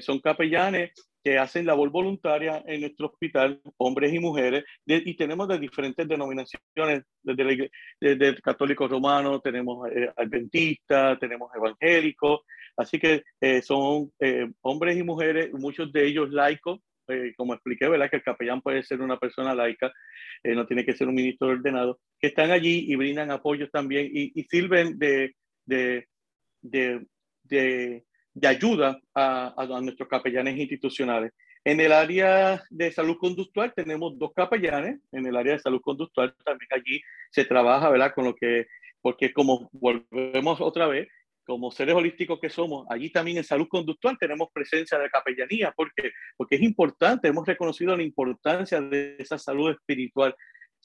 son 0.00 0.20
capellanes 0.20 0.92
que 1.24 1.38
hacen 1.38 1.64
labor 1.64 1.90
voluntaria 1.90 2.62
en 2.66 2.82
nuestro 2.82 3.06
hospital, 3.06 3.58
hombres 3.78 4.12
y 4.12 4.18
mujeres, 4.18 4.62
y 4.84 5.16
tenemos 5.16 5.48
de 5.48 5.58
diferentes 5.58 6.06
denominaciones, 6.06 7.04
desde, 7.22 7.70
el 8.28 8.42
católico 8.42 8.86
romano, 8.86 9.40
tenemos 9.40 9.88
eh, 9.90 10.12
adventistas, 10.18 11.18
tenemos 11.18 11.50
evangélicos, 11.56 12.40
así 12.76 12.98
que 12.98 13.22
eh, 13.40 13.62
son 13.62 14.12
eh, 14.20 14.50
hombres 14.60 14.98
y 14.98 15.02
mujeres, 15.02 15.50
muchos 15.54 15.90
de 15.94 16.06
ellos 16.06 16.30
laicos, 16.30 16.80
como 17.36 17.52
expliqué, 17.52 17.86
¿verdad? 17.86 18.08
Que 18.08 18.16
el 18.16 18.22
capellán 18.22 18.62
puede 18.62 18.82
ser 18.82 19.02
una 19.02 19.18
persona 19.18 19.54
laica, 19.54 19.92
no 20.42 20.66
tiene 20.66 20.86
que 20.86 20.94
ser 20.94 21.06
un 21.06 21.14
ministro 21.14 21.48
ordenado, 21.48 22.00
que 22.18 22.28
están 22.28 22.50
allí 22.50 22.86
y 22.88 22.96
brindan 22.96 23.30
apoyo 23.30 23.68
también 23.68 24.08
y, 24.10 24.32
y 24.34 24.44
sirven 24.44 24.98
de, 24.98 25.34
de, 25.66 26.08
de, 26.62 27.04
de 27.42 28.04
de 28.34 28.48
ayuda 28.48 29.00
a, 29.14 29.54
a, 29.56 29.80
nuestros 29.80 30.08
capellanes 30.08 30.58
institucionales. 30.58 31.32
En 31.64 31.80
el 31.80 31.92
área 31.92 32.62
de 32.68 32.92
salud 32.92 33.16
conductual 33.16 33.72
tenemos 33.74 34.18
dos 34.18 34.32
capellanes, 34.34 35.00
en 35.12 35.26
el 35.26 35.36
área 35.36 35.54
de 35.54 35.60
salud 35.60 35.80
conductual 35.80 36.34
también 36.44 36.68
allí 36.72 37.00
se 37.30 37.44
trabaja, 37.44 37.88
¿verdad? 37.88 38.12
Con 38.14 38.24
lo 38.24 38.34
que, 38.34 38.66
porque 39.00 39.32
como 39.32 39.70
volvemos 39.72 40.60
otra 40.60 40.86
vez, 40.88 41.08
como 41.46 41.70
seres 41.70 41.94
holísticos 41.94 42.40
que 42.40 42.50
somos, 42.50 42.86
allí 42.90 43.10
también 43.10 43.38
en 43.38 43.44
salud 43.44 43.68
conductual 43.68 44.18
tenemos 44.18 44.48
presencia 44.52 44.98
de 44.98 45.10
capellanía, 45.10 45.72
porque 45.76 46.12
porque 46.36 46.56
es 46.56 46.62
importante, 46.62 47.28
hemos 47.28 47.46
reconocido 47.46 47.96
la 47.96 48.02
importancia 48.02 48.80
de 48.80 49.16
esa 49.18 49.38
salud 49.38 49.70
espiritual 49.70 50.34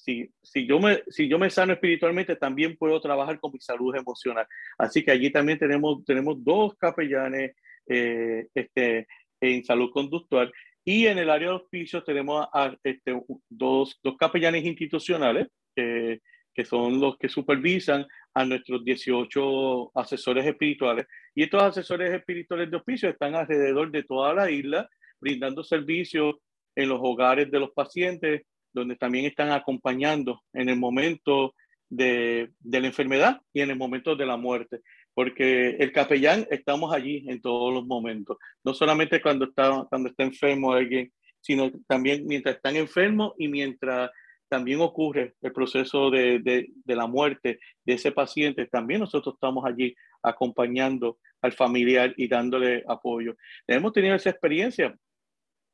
si, 0.03 0.31
si, 0.41 0.65
yo 0.65 0.79
me, 0.79 1.03
si 1.07 1.27
yo 1.27 1.37
me 1.37 1.49
sano 1.49 1.73
espiritualmente, 1.73 2.35
también 2.35 2.77
puedo 2.77 2.99
trabajar 3.01 3.39
con 3.39 3.51
mi 3.51 3.59
salud 3.59 3.95
emocional. 3.95 4.47
Así 4.77 5.03
que 5.03 5.11
allí 5.11 5.29
también 5.31 5.59
tenemos, 5.59 6.03
tenemos 6.05 6.43
dos 6.43 6.75
capellanes 6.77 7.55
eh, 7.87 8.47
este, 8.53 9.07
en 9.41 9.63
salud 9.63 9.91
conductual. 9.91 10.51
Y 10.85 11.07
en 11.07 11.17
el 11.17 11.29
área 11.29 11.49
de 11.49 11.55
hospicios 11.55 12.03
tenemos 12.05 12.47
a, 12.53 12.75
este, 12.83 13.21
dos, 13.49 13.99
dos, 14.01 14.17
capellanes 14.17 14.65
institucionales 14.65 15.47
que, 15.75 16.21
que 16.53 16.65
son 16.65 16.99
los 16.99 17.17
que 17.17 17.29
supervisan 17.29 18.07
a 18.33 18.45
nuestros 18.45 18.83
18 18.85 19.91
asesores 19.95 20.45
espirituales. 20.45 21.05
Y 21.35 21.43
estos 21.43 21.61
asesores 21.61 22.11
espirituales 22.11 22.71
de 22.71 22.77
hospicio 22.77 23.09
están 23.09 23.35
alrededor 23.35 23.91
de 23.91 24.03
toda 24.03 24.33
la 24.33 24.49
isla, 24.49 24.89
brindando 25.19 25.63
servicios 25.63 26.35
en 26.75 26.87
los 26.89 26.99
hogares 27.01 27.51
de 27.51 27.59
los 27.59 27.71
pacientes, 27.71 28.43
donde 28.79 28.95
también 28.95 29.25
están 29.25 29.51
acompañando 29.51 30.41
en 30.53 30.69
el 30.69 30.77
momento 30.77 31.53
de, 31.89 32.51
la 32.63 32.87
enfermedad 32.87 33.41
y 33.53 33.61
en 33.61 33.71
el 33.71 33.77
momento 33.77 34.15
de 34.15 34.25
la 34.25 34.37
muerte, 34.37 34.81
porque 35.13 35.71
el 35.71 35.91
capellán 35.91 36.47
estamos 36.49 36.93
allí 36.93 37.25
en 37.27 37.41
todos 37.41 37.73
los 37.73 37.85
momentos, 37.85 38.37
no 38.63 38.73
solamente 38.73 39.21
cuando 39.21 39.45
está, 39.45 39.85
cuando 39.89 40.09
está 40.09 40.23
enfermo 40.23 40.73
alguien, 40.73 41.11
sino 41.41 41.71
también 41.87 42.25
mientras 42.27 42.55
están 42.55 42.75
enfermos 42.75 43.33
y 43.37 43.47
mientras 43.47 44.11
también 44.49 44.81
ocurre 44.81 45.35
el 45.41 45.51
proceso 45.53 46.09
de, 46.09 46.69
la 46.85 47.07
muerte 47.07 47.59
de 47.85 47.93
ese 47.93 48.11
paciente, 48.11 48.65
también 48.65 48.99
nosotros 48.99 49.35
estamos 49.35 49.63
allí 49.65 49.95
acompañando 50.23 51.19
al 51.41 51.53
familiar 51.53 52.13
y 52.17 52.27
dándole 52.27 52.83
apoyo. 52.87 53.35
Hemos 53.67 53.93
tenido 53.93 54.15
esa 54.15 54.31
experiencia 54.31 54.95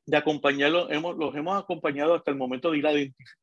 de 0.06 0.18
acompañarlo, 0.18 0.90
hemos, 0.92 1.18
los 1.18 1.36
hemos 1.36 1.62
acompañado 1.62 2.14
hasta 2.14 2.32
el 2.32 2.38
momento 2.38 2.72
de 2.72 2.78
ir 2.78 2.88
a 2.88 2.94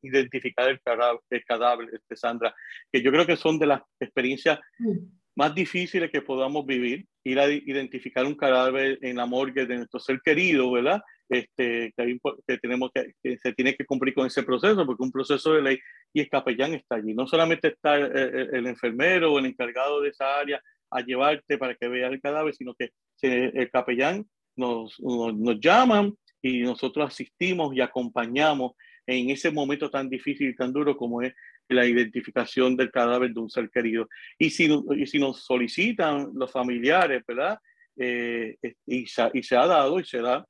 identificar 0.03 0.69
el 0.69 0.81
cadáver, 0.81 1.21
el 1.31 1.45
cadáver 1.45 1.89
este, 1.93 2.17
Sandra, 2.17 2.55
que 2.91 3.03
yo 3.03 3.11
creo 3.11 3.27
que 3.27 3.37
son 3.37 3.59
de 3.59 3.67
las 3.67 3.83
experiencias 3.99 4.61
mm. 4.79 4.97
más 5.35 5.55
difíciles 5.55 6.11
que 6.11 6.23
podamos 6.23 6.65
vivir, 6.65 7.05
ir 7.25 7.41
a 7.41 7.51
identificar 7.51 8.25
un 8.25 8.37
cadáver 8.37 8.99
en 9.03 9.17
la 9.17 9.27
morgue 9.27 9.67
de 9.67 9.77
nuestro 9.77 9.99
ser 9.99 10.21
querido, 10.21 10.71
¿verdad? 10.71 11.03
Este, 11.29 11.93
que, 11.97 12.59
tenemos 12.59 12.91
que, 12.95 13.13
que, 13.23 13.39
se 13.39 13.53
tiene 13.55 13.75
que 13.75 13.87
cumplir 13.87 14.15
con 14.15 14.27
ese 14.27 14.43
proceso, 14.43 14.85
porque 14.85 15.03
un 15.03 15.13
proceso 15.13 15.55
de 15.55 15.63
ley 15.63 15.79
y 16.13 16.21
el 16.21 16.29
capellán 16.29 16.75
está 16.75 16.97
allí. 16.97 17.15
No 17.15 17.27
solamente 17.27 17.69
está 17.69 17.97
el, 17.97 18.55
el 18.55 18.67
enfermero 18.67 19.33
o 19.33 19.39
el 19.39 19.47
encargado 19.47 20.01
de 20.03 20.11
esa 20.11 20.39
área 20.39 20.61
a 20.91 21.01
llevarte 21.01 21.57
para 21.59 21.75
que 21.75 21.89
vea 21.89 22.09
el 22.09 22.21
cadáver, 22.21 22.55
sino 22.55 22.75
que 22.75 22.91
el 23.23 23.71
capellán 23.71 24.27
nos, 24.57 24.99
nos, 25.01 25.35
nos 25.35 25.59
llaman, 25.59 26.15
y 26.43 26.61
nosotros 26.61 27.07
asistimos 27.09 27.75
y 27.75 27.81
acompañamos 27.81 28.73
en 29.07 29.31
ese 29.31 29.51
momento 29.51 29.91
tan 29.91 30.09
difícil 30.09 30.51
y 30.51 30.57
tan 30.57 30.73
duro 30.73 30.97
como 30.97 31.23
es 31.23 31.33
la 31.69 31.87
identificación 31.87 32.77
del 32.77 32.91
cadáver 32.91 33.33
de 33.33 33.41
un 33.41 33.51
ser 33.51 33.71
querido. 33.71 34.09
Y 34.39 34.51
si, 34.51 34.69
y 34.97 35.07
si 35.07 35.19
nos 35.19 35.45
solicitan 35.45 36.31
los 36.35 36.51
familiares, 36.51 37.23
¿verdad? 37.27 37.59
Eh, 37.97 38.57
y, 38.87 39.07
se, 39.07 39.31
y, 39.35 39.43
se, 39.43 39.57
ha 39.57 39.67
dado 39.67 39.99
y 40.01 40.05
se 40.05 40.21
da, 40.21 40.47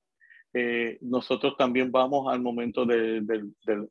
eh, 0.55 0.99
nosotros 1.01 1.55
también 1.57 1.91
vamos 1.91 2.33
al 2.33 2.41
momento 2.41 2.85
de, 2.85 3.21
de, 3.23 3.45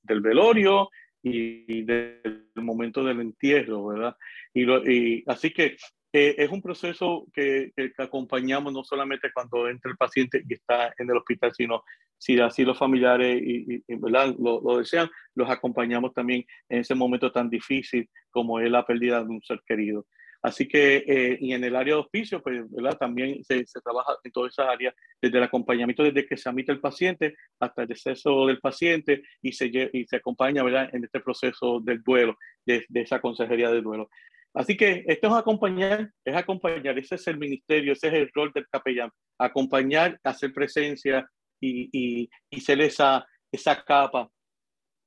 del 0.04 0.22
velorio 0.22 0.90
y 1.24 1.84
del 1.84 2.50
momento 2.56 3.04
del 3.04 3.22
entierro, 3.22 3.88
¿verdad? 3.88 4.16
Y, 4.54 4.64
lo, 4.64 4.90
y 4.90 5.24
así 5.28 5.52
que 5.52 5.78
eh, 6.13 6.36
es 6.38 6.50
un 6.50 6.62
proceso 6.62 7.26
que, 7.34 7.71
que, 7.76 7.91
acompañamos 7.97 8.74
no 8.74 8.84
solamente 8.84 9.32
cuando 9.34 9.69
entra 9.69 9.91
el 9.91 9.97
paciente 9.97 10.43
y 10.47 10.54
está 10.56 10.93
en 10.97 11.10
el 11.10 11.17
hospital, 11.17 11.54
sino 11.54 11.84
si 12.17 12.39
así 12.39 12.63
los 12.63 12.78
familiares 12.78 13.41
y, 13.41 13.84
y 13.88 13.95
¿verdad? 13.95 14.36
Lo, 14.38 14.62
lo, 14.62 14.78
desean, 14.78 15.10
los 15.36 15.50
acompañamos 15.50 16.13
también 16.13 16.45
en 16.69 16.80
ese 16.80 16.95
momento 16.95 17.32
tan 17.32 17.50
difícil 17.50 18.10
como 18.30 18.60
es 18.60 18.69
la 18.69 18.86
pérdida 18.86 19.24
de 19.24 19.30
un 19.30 19.41
ser 19.41 19.62
querido. 19.65 20.06
Así 20.43 20.67
que, 20.67 21.04
eh, 21.08 21.38
y 21.39 21.54
en 21.54 21.63
el 21.63 21.76
área 21.76 21.93
de 21.93 22.02
hospicio, 22.02 22.41
pues, 22.41 22.63
¿verdad? 22.71 22.97
También 22.97 23.43
se, 23.43 23.63
se, 23.67 23.80
trabaja 23.80 24.13
en 24.24 24.32
toda 24.32 24.47
esa 24.47 24.69
área, 24.69 24.93
desde 25.21 25.38
el 25.38 25.43
acompañamiento, 25.43 26.04
desde 26.04 26.26
que 26.26 26.36
se 26.36 26.50
admite 26.50 26.71
el 26.71 26.80
paciente 26.80 27.36
hasta 27.60 27.84
el 27.84 27.88
deceso 27.88 28.47
del 28.47 28.60
paciente 28.60 29.21
y 29.41 29.52
se, 29.54 29.69
y 29.93 30.06
se 30.06 30.15
acompaña, 30.15 30.63
¿verdad? 30.63 30.89
En 30.93 31.04
este 31.04 31.19
proceso 31.19 31.80
del 31.80 32.02
duelo, 32.02 32.38
de, 32.65 32.84
de 32.89 33.02
esa 33.02 33.21
consejería 33.21 33.69
del 33.69 33.84
duelo. 33.84 34.10
Así 34.54 34.76
que 34.76 35.04
esto 35.08 35.28
es 35.28 35.34
acompañar, 35.34 36.12
es 36.26 36.36
acompañar, 36.36 36.98
ese 37.00 37.16
es 37.16 37.28
el 37.28 37.38
ministerio, 37.38 37.94
ese 37.94 38.08
es 38.08 38.14
el 38.14 38.30
rol 38.34 38.52
del 38.54 38.68
capellán, 38.68 39.10
acompañar, 39.38 40.20
hacer 40.24 40.52
presencia 40.54 41.26
y, 41.60 41.90
y, 41.94 42.30
y 42.50 42.62
ser 42.62 42.82
esa, 42.82 43.26
esa 43.52 43.82
capa 43.84 44.30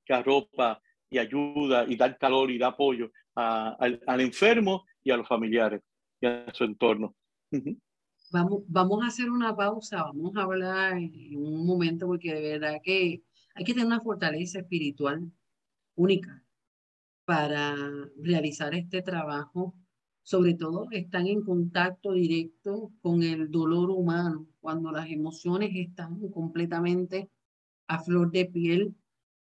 que 0.04 0.14
arropa 0.14 0.80
y 1.10 1.18
ayuda 1.18 1.84
y 1.86 1.96
da 1.96 2.16
calor 2.16 2.50
y 2.50 2.58
da 2.58 2.68
apoyo 2.68 3.10
a, 3.34 3.76
al, 3.78 4.00
al, 4.06 4.20
enfermo 4.20 4.84
y 5.02 5.10
a 5.10 5.16
los 5.16 5.28
familiares 5.28 5.82
y 6.20 6.26
a 6.26 6.46
su 6.52 6.64
entorno. 6.64 7.14
Vamos, 8.32 8.62
vamos 8.66 9.04
a 9.04 9.08
hacer 9.08 9.30
una 9.30 9.54
pausa, 9.54 10.04
vamos 10.04 10.34
a 10.36 10.42
hablar 10.42 10.96
en 10.96 11.36
un 11.36 11.66
momento 11.66 12.06
porque 12.06 12.34
de 12.34 12.58
verdad 12.58 12.80
que 12.82 13.22
hay 13.54 13.64
que 13.64 13.74
tener 13.74 13.86
una 13.86 14.00
fortaleza 14.00 14.60
espiritual 14.60 15.30
única 15.94 16.43
para 17.24 17.76
realizar 18.16 18.74
este 18.74 19.02
trabajo 19.02 19.74
sobre 20.24 20.54
todo 20.54 20.88
están 20.90 21.26
en 21.26 21.42
contacto 21.42 22.12
directo 22.12 22.90
con 23.02 23.22
el 23.22 23.50
dolor 23.50 23.90
humano, 23.90 24.48
cuando 24.60 24.90
las 24.90 25.10
emociones 25.10 25.70
están 25.74 26.18
completamente 26.30 27.28
a 27.86 28.02
flor 28.02 28.32
de 28.32 28.46
piel, 28.46 28.94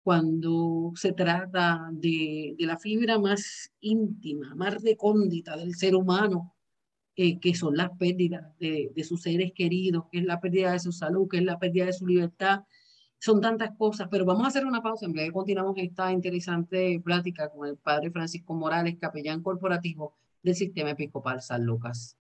cuando 0.02 0.92
se 0.96 1.14
trata 1.14 1.90
de, 1.94 2.56
de 2.58 2.66
la 2.66 2.80
fibra 2.80 3.20
más 3.20 3.72
íntima, 3.82 4.56
más 4.56 4.82
recóndita 4.82 5.56
del 5.56 5.76
ser 5.76 5.96
humano, 5.96 6.56
eh, 7.16 7.40
que 7.40 7.54
son 7.54 7.78
las 7.78 7.92
pérdidas 8.00 8.58
de, 8.58 8.92
de, 8.96 9.04
sus 9.04 9.22
seres 9.22 9.52
queridos, 9.54 10.06
que 10.12 10.18
es 10.18 10.26
la 10.26 10.42
pérdida 10.42 10.72
de 10.72 10.80
su 10.80 10.92
salud, 10.92 11.28
que 11.30 11.38
es 11.38 11.44
la 11.44 11.60
pérdida 11.60 11.86
de 11.86 11.94
su 11.94 12.08
libertad. 12.08 12.62
Son 13.24 13.40
tantas 13.40 13.72
cosas, 13.78 14.10
pero 14.12 14.26
vamos 14.26 14.44
a 14.44 14.48
hacer 14.50 14.66
una 14.66 14.82
pausa 14.82 15.06
en 15.06 15.14
de 15.14 15.32
continuamos 15.32 15.76
esta 15.78 16.12
interesante 16.12 17.00
plática 17.02 17.50
con 17.50 17.66
el 17.66 17.78
padre 17.78 18.12
Francisco 18.12 18.54
Morales, 18.54 18.98
capellán 19.00 19.42
corporativo 19.42 20.18
del 20.42 20.56
Sistema 20.56 20.90
Episcopal 20.90 21.42
San 21.42 21.66
Lucas. 21.66 22.18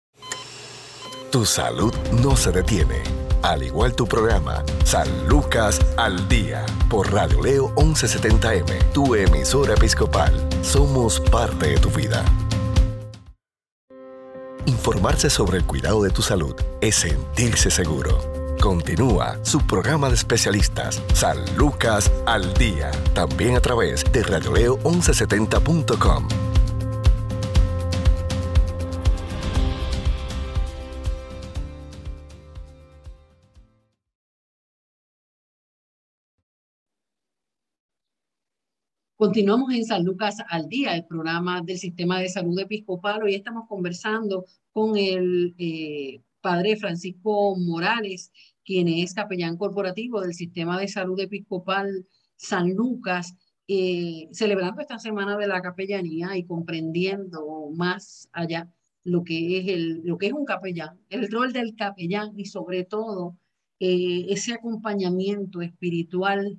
Tu 1.31 1.43
salud 1.43 1.91
no 2.21 2.35
se 2.35 2.51
detiene, 2.51 3.01
al 3.41 3.63
igual 3.63 3.95
tu 3.95 4.05
programa 4.05 4.63
San 4.85 5.07
Lucas 5.27 5.79
al 5.97 6.29
Día 6.29 6.63
por 6.87 7.11
Radio 7.11 7.41
Leo 7.41 7.73
1170M, 7.77 8.91
tu 8.93 9.15
emisora 9.15 9.73
episcopal. 9.73 10.31
Somos 10.61 11.19
parte 11.19 11.69
de 11.69 11.77
tu 11.79 11.89
vida. 11.89 12.23
Informarse 14.67 15.31
sobre 15.31 15.57
el 15.57 15.65
cuidado 15.65 16.03
de 16.03 16.11
tu 16.11 16.21
salud 16.21 16.53
es 16.79 16.93
sentirse 16.93 17.71
seguro. 17.71 18.40
Continúa 18.61 19.43
su 19.43 19.65
programa 19.65 20.09
de 20.09 20.13
especialistas, 20.13 21.01
San 21.15 21.35
Lucas 21.57 22.11
al 22.27 22.53
Día, 22.53 22.91
también 23.15 23.55
a 23.55 23.59
través 23.59 24.03
de 24.11 24.23
radioleo1170.com. 24.23 26.27
Continuamos 39.15 39.73
en 39.73 39.85
San 39.85 40.05
Lucas 40.05 40.37
al 40.49 40.69
Día, 40.69 40.95
el 40.95 41.07
programa 41.07 41.63
del 41.63 41.79
Sistema 41.79 42.19
de 42.19 42.29
Salud 42.29 42.59
Episcopal. 42.59 43.23
Hoy 43.23 43.33
estamos 43.33 43.67
conversando 43.67 44.45
con 44.71 44.95
el 44.97 45.55
eh, 45.57 46.21
padre 46.41 46.75
Francisco 46.75 47.55
Morales, 47.55 48.31
quien 48.63 48.87
es 48.87 49.13
capellán 49.13 49.57
corporativo 49.57 50.21
del 50.21 50.33
Sistema 50.33 50.79
de 50.79 50.87
Salud 50.87 51.19
Episcopal 51.19 52.05
San 52.35 52.73
Lucas, 52.73 53.35
eh, 53.67 54.27
celebrando 54.31 54.81
esta 54.81 54.99
semana 54.99 55.37
de 55.37 55.47
la 55.47 55.61
capellanía 55.61 56.35
y 56.35 56.45
comprendiendo 56.45 57.69
más 57.75 58.27
allá 58.31 58.69
lo 59.03 59.23
que 59.23 59.59
es, 59.59 59.67
el, 59.67 60.01
lo 60.03 60.17
que 60.17 60.27
es 60.27 60.33
un 60.33 60.45
capellán, 60.45 60.99
el 61.09 61.31
rol 61.31 61.53
del 61.53 61.75
capellán 61.75 62.39
y 62.39 62.45
sobre 62.45 62.83
todo 62.83 63.37
eh, 63.79 64.25
ese 64.29 64.53
acompañamiento 64.53 65.61
espiritual 65.61 66.57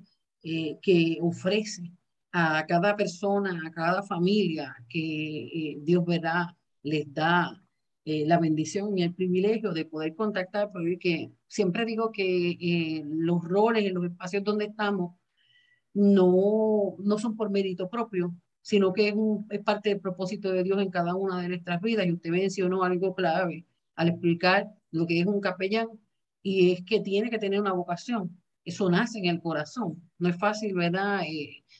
que 0.81 1.19
ofrece 1.21 1.93
a 2.33 2.65
cada 2.67 2.95
persona, 2.95 3.61
a 3.65 3.71
cada 3.71 4.01
familia 4.01 4.75
que 4.89 5.45
eh, 5.45 5.77
Dios 5.83 6.03
verá, 6.03 6.57
les 6.81 7.05
da 7.13 7.62
eh, 8.05 8.25
la 8.27 8.39
bendición 8.39 8.97
y 8.97 9.03
el 9.03 9.13
privilegio 9.13 9.71
de 9.73 9.85
poder 9.85 10.15
contactar, 10.15 10.71
porque 10.71 11.31
siempre 11.47 11.85
digo 11.85 12.11
que 12.11 12.51
eh, 12.51 13.03
los 13.05 13.43
roles 13.43 13.85
en 13.85 13.93
los 13.93 14.05
espacios 14.05 14.43
donde 14.43 14.65
estamos 14.65 15.15
no, 15.93 16.95
no 16.99 17.17
son 17.17 17.37
por 17.37 17.49
mérito 17.49 17.89
propio, 17.89 18.35
sino 18.61 18.93
que 18.93 19.09
es, 19.09 19.13
un, 19.13 19.45
es 19.49 19.61
parte 19.61 19.89
del 19.89 19.99
propósito 19.99 20.51
de 20.51 20.63
Dios 20.63 20.81
en 20.81 20.89
cada 20.89 21.15
una 21.15 21.41
de 21.41 21.49
nuestras 21.49 21.81
vidas. 21.81 22.05
Y 22.05 22.13
usted 22.13 22.29
mencionó 22.31 22.83
algo 22.83 23.15
clave 23.15 23.65
al 23.95 24.09
explicar 24.09 24.67
lo 24.91 25.05
que 25.07 25.19
es 25.19 25.25
un 25.25 25.39
capellán, 25.41 25.87
y 26.41 26.71
es 26.71 26.83
que 26.83 26.99
tiene 26.99 27.29
que 27.29 27.39
tener 27.39 27.61
una 27.61 27.73
vocación. 27.73 28.37
Eso 28.65 28.89
nace 28.89 29.19
en 29.19 29.25
el 29.25 29.41
corazón. 29.41 30.01
No 30.17 30.29
es 30.29 30.37
fácil, 30.37 30.73
¿verdad? 30.73 31.21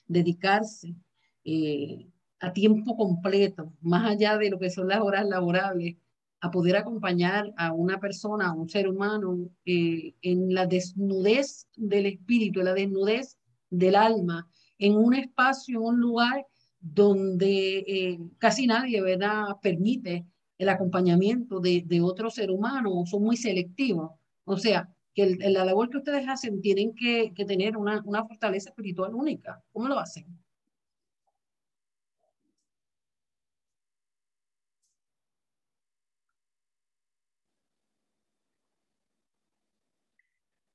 dedicarse 0.07 0.95
eh, 1.43 2.07
a 2.39 2.53
tiempo 2.53 2.95
completo, 2.95 3.73
más 3.81 4.09
allá 4.09 4.37
de 4.37 4.49
lo 4.49 4.59
que 4.59 4.69
son 4.69 4.87
las 4.87 5.01
horas 5.01 5.25
laborables, 5.25 5.97
a 6.43 6.51
poder 6.51 6.75
acompañar 6.75 7.53
a 7.55 7.71
una 7.71 8.01
persona, 8.01 8.47
a 8.47 8.53
un 8.53 8.67
ser 8.67 8.89
humano, 8.89 9.49
eh, 9.65 10.13
en 10.21 10.53
la 10.53 10.65
desnudez 10.65 11.67
del 11.77 12.05
espíritu, 12.05 12.59
en 12.59 12.65
la 12.65 12.73
desnudez 12.73 13.37
del 13.69 13.95
alma, 13.95 14.45
en 14.77 14.97
un 14.97 15.13
espacio, 15.13 15.81
un 15.81 16.01
lugar 16.01 16.45
donde 16.81 17.77
eh, 17.87 18.19
casi 18.39 18.67
nadie 18.67 19.01
¿verdad? 19.01 19.55
permite 19.61 20.25
el 20.57 20.67
acompañamiento 20.67 21.61
de, 21.61 21.81
de 21.85 22.01
otro 22.01 22.29
ser 22.29 22.51
humano, 22.51 23.05
son 23.05 23.23
muy 23.23 23.37
selectivos. 23.37 24.11
O 24.43 24.57
sea, 24.57 24.93
que 25.13 25.37
la 25.49 25.63
labor 25.63 25.89
que 25.89 25.99
ustedes 25.99 26.27
hacen 26.27 26.59
tienen 26.59 26.93
que, 26.93 27.31
que 27.33 27.45
tener 27.45 27.77
una, 27.77 28.01
una, 28.03 28.25
fortaleza 28.25 28.71
espiritual 28.71 29.15
única. 29.15 29.63
¿Cómo 29.71 29.87
lo 29.87 29.97
hacen? 29.97 30.25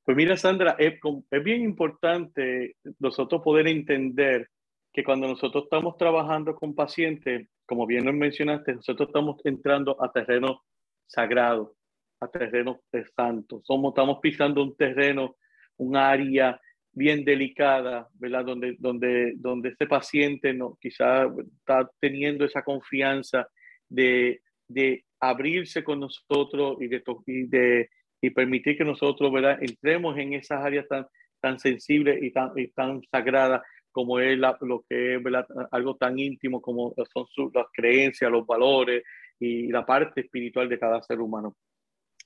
Pues 0.09 0.17
mira, 0.17 0.39
Sandra, 0.39 0.75
es, 0.79 0.95
bien 1.45 1.61
importante 1.61 2.77
nosotros 2.99 3.43
poder 3.43 3.69
entender 3.69 4.49
que 4.91 5.05
cuando 5.05 5.29
nosotros 5.29 5.65
estamos 5.65 5.99
trabajando 5.99 6.55
con 6.55 6.75
pacientes, 6.75 7.47
como 7.67 7.87
bien 7.87 8.07
lo 8.07 8.15
mencionaste, 8.15 8.77
nosotros 8.77 9.11
estamos 9.11 9.37
entrando 9.45 10.03
a 10.03 10.11
terreno 10.11 10.63
sagrado 11.07 11.77
a 12.21 12.29
terrenos 12.29 12.79
santos. 13.15 13.61
Somos, 13.67 13.91
estamos 13.91 14.19
pisando 14.23 14.63
un 14.63 14.75
terreno, 14.75 15.37
un 15.77 15.95
área 15.95 16.59
bien 16.91 17.23
delicada, 17.23 18.09
¿verdad? 18.15 18.47
Donde, 18.47 18.77
donde, 18.79 19.35
donde 19.37 19.69
este 19.69 19.87
paciente 19.87 20.55
no, 20.55 20.79
quizá 20.81 21.27
está 21.59 21.87
teniendo 22.01 22.47
esa 22.47 22.63
confianza 22.63 23.47
de, 23.91 24.41
de 24.69 25.05
abrirse 25.21 25.85
con 25.85 26.01
nosotros 26.01 26.79
y 26.81 26.89
de 26.89 27.91
y 28.21 28.31
permitir 28.31 28.77
que 28.77 28.85
nosotros, 28.85 29.33
¿verdad? 29.33 29.59
Entremos 29.61 30.17
en 30.19 30.35
esas 30.35 30.65
áreas 30.65 30.87
tan, 30.89 31.07
tan 31.41 31.59
sensibles 31.59 32.23
y 32.23 32.33
tan, 32.33 32.53
y 32.57 32.69
tan 32.69 33.03
sagradas 33.11 33.63
como 33.93 34.19
es 34.21 34.39
lo 34.39 34.85
que 34.89 35.17
es 35.17 35.23
¿verdad? 35.23 35.47
algo 35.71 35.97
tan 35.97 36.19
íntimo 36.19 36.61
como 36.61 36.95
son 37.13 37.27
sus, 37.31 37.53
las 37.55 37.67
creencias, 37.73 38.31
los 38.31 38.47
valores 38.47 39.03
y 39.41 39.69
la 39.69 39.85
parte 39.85 40.21
espiritual 40.21 40.69
de 40.69 40.79
cada 40.79 41.03
ser 41.03 41.21
humano. 41.21 41.57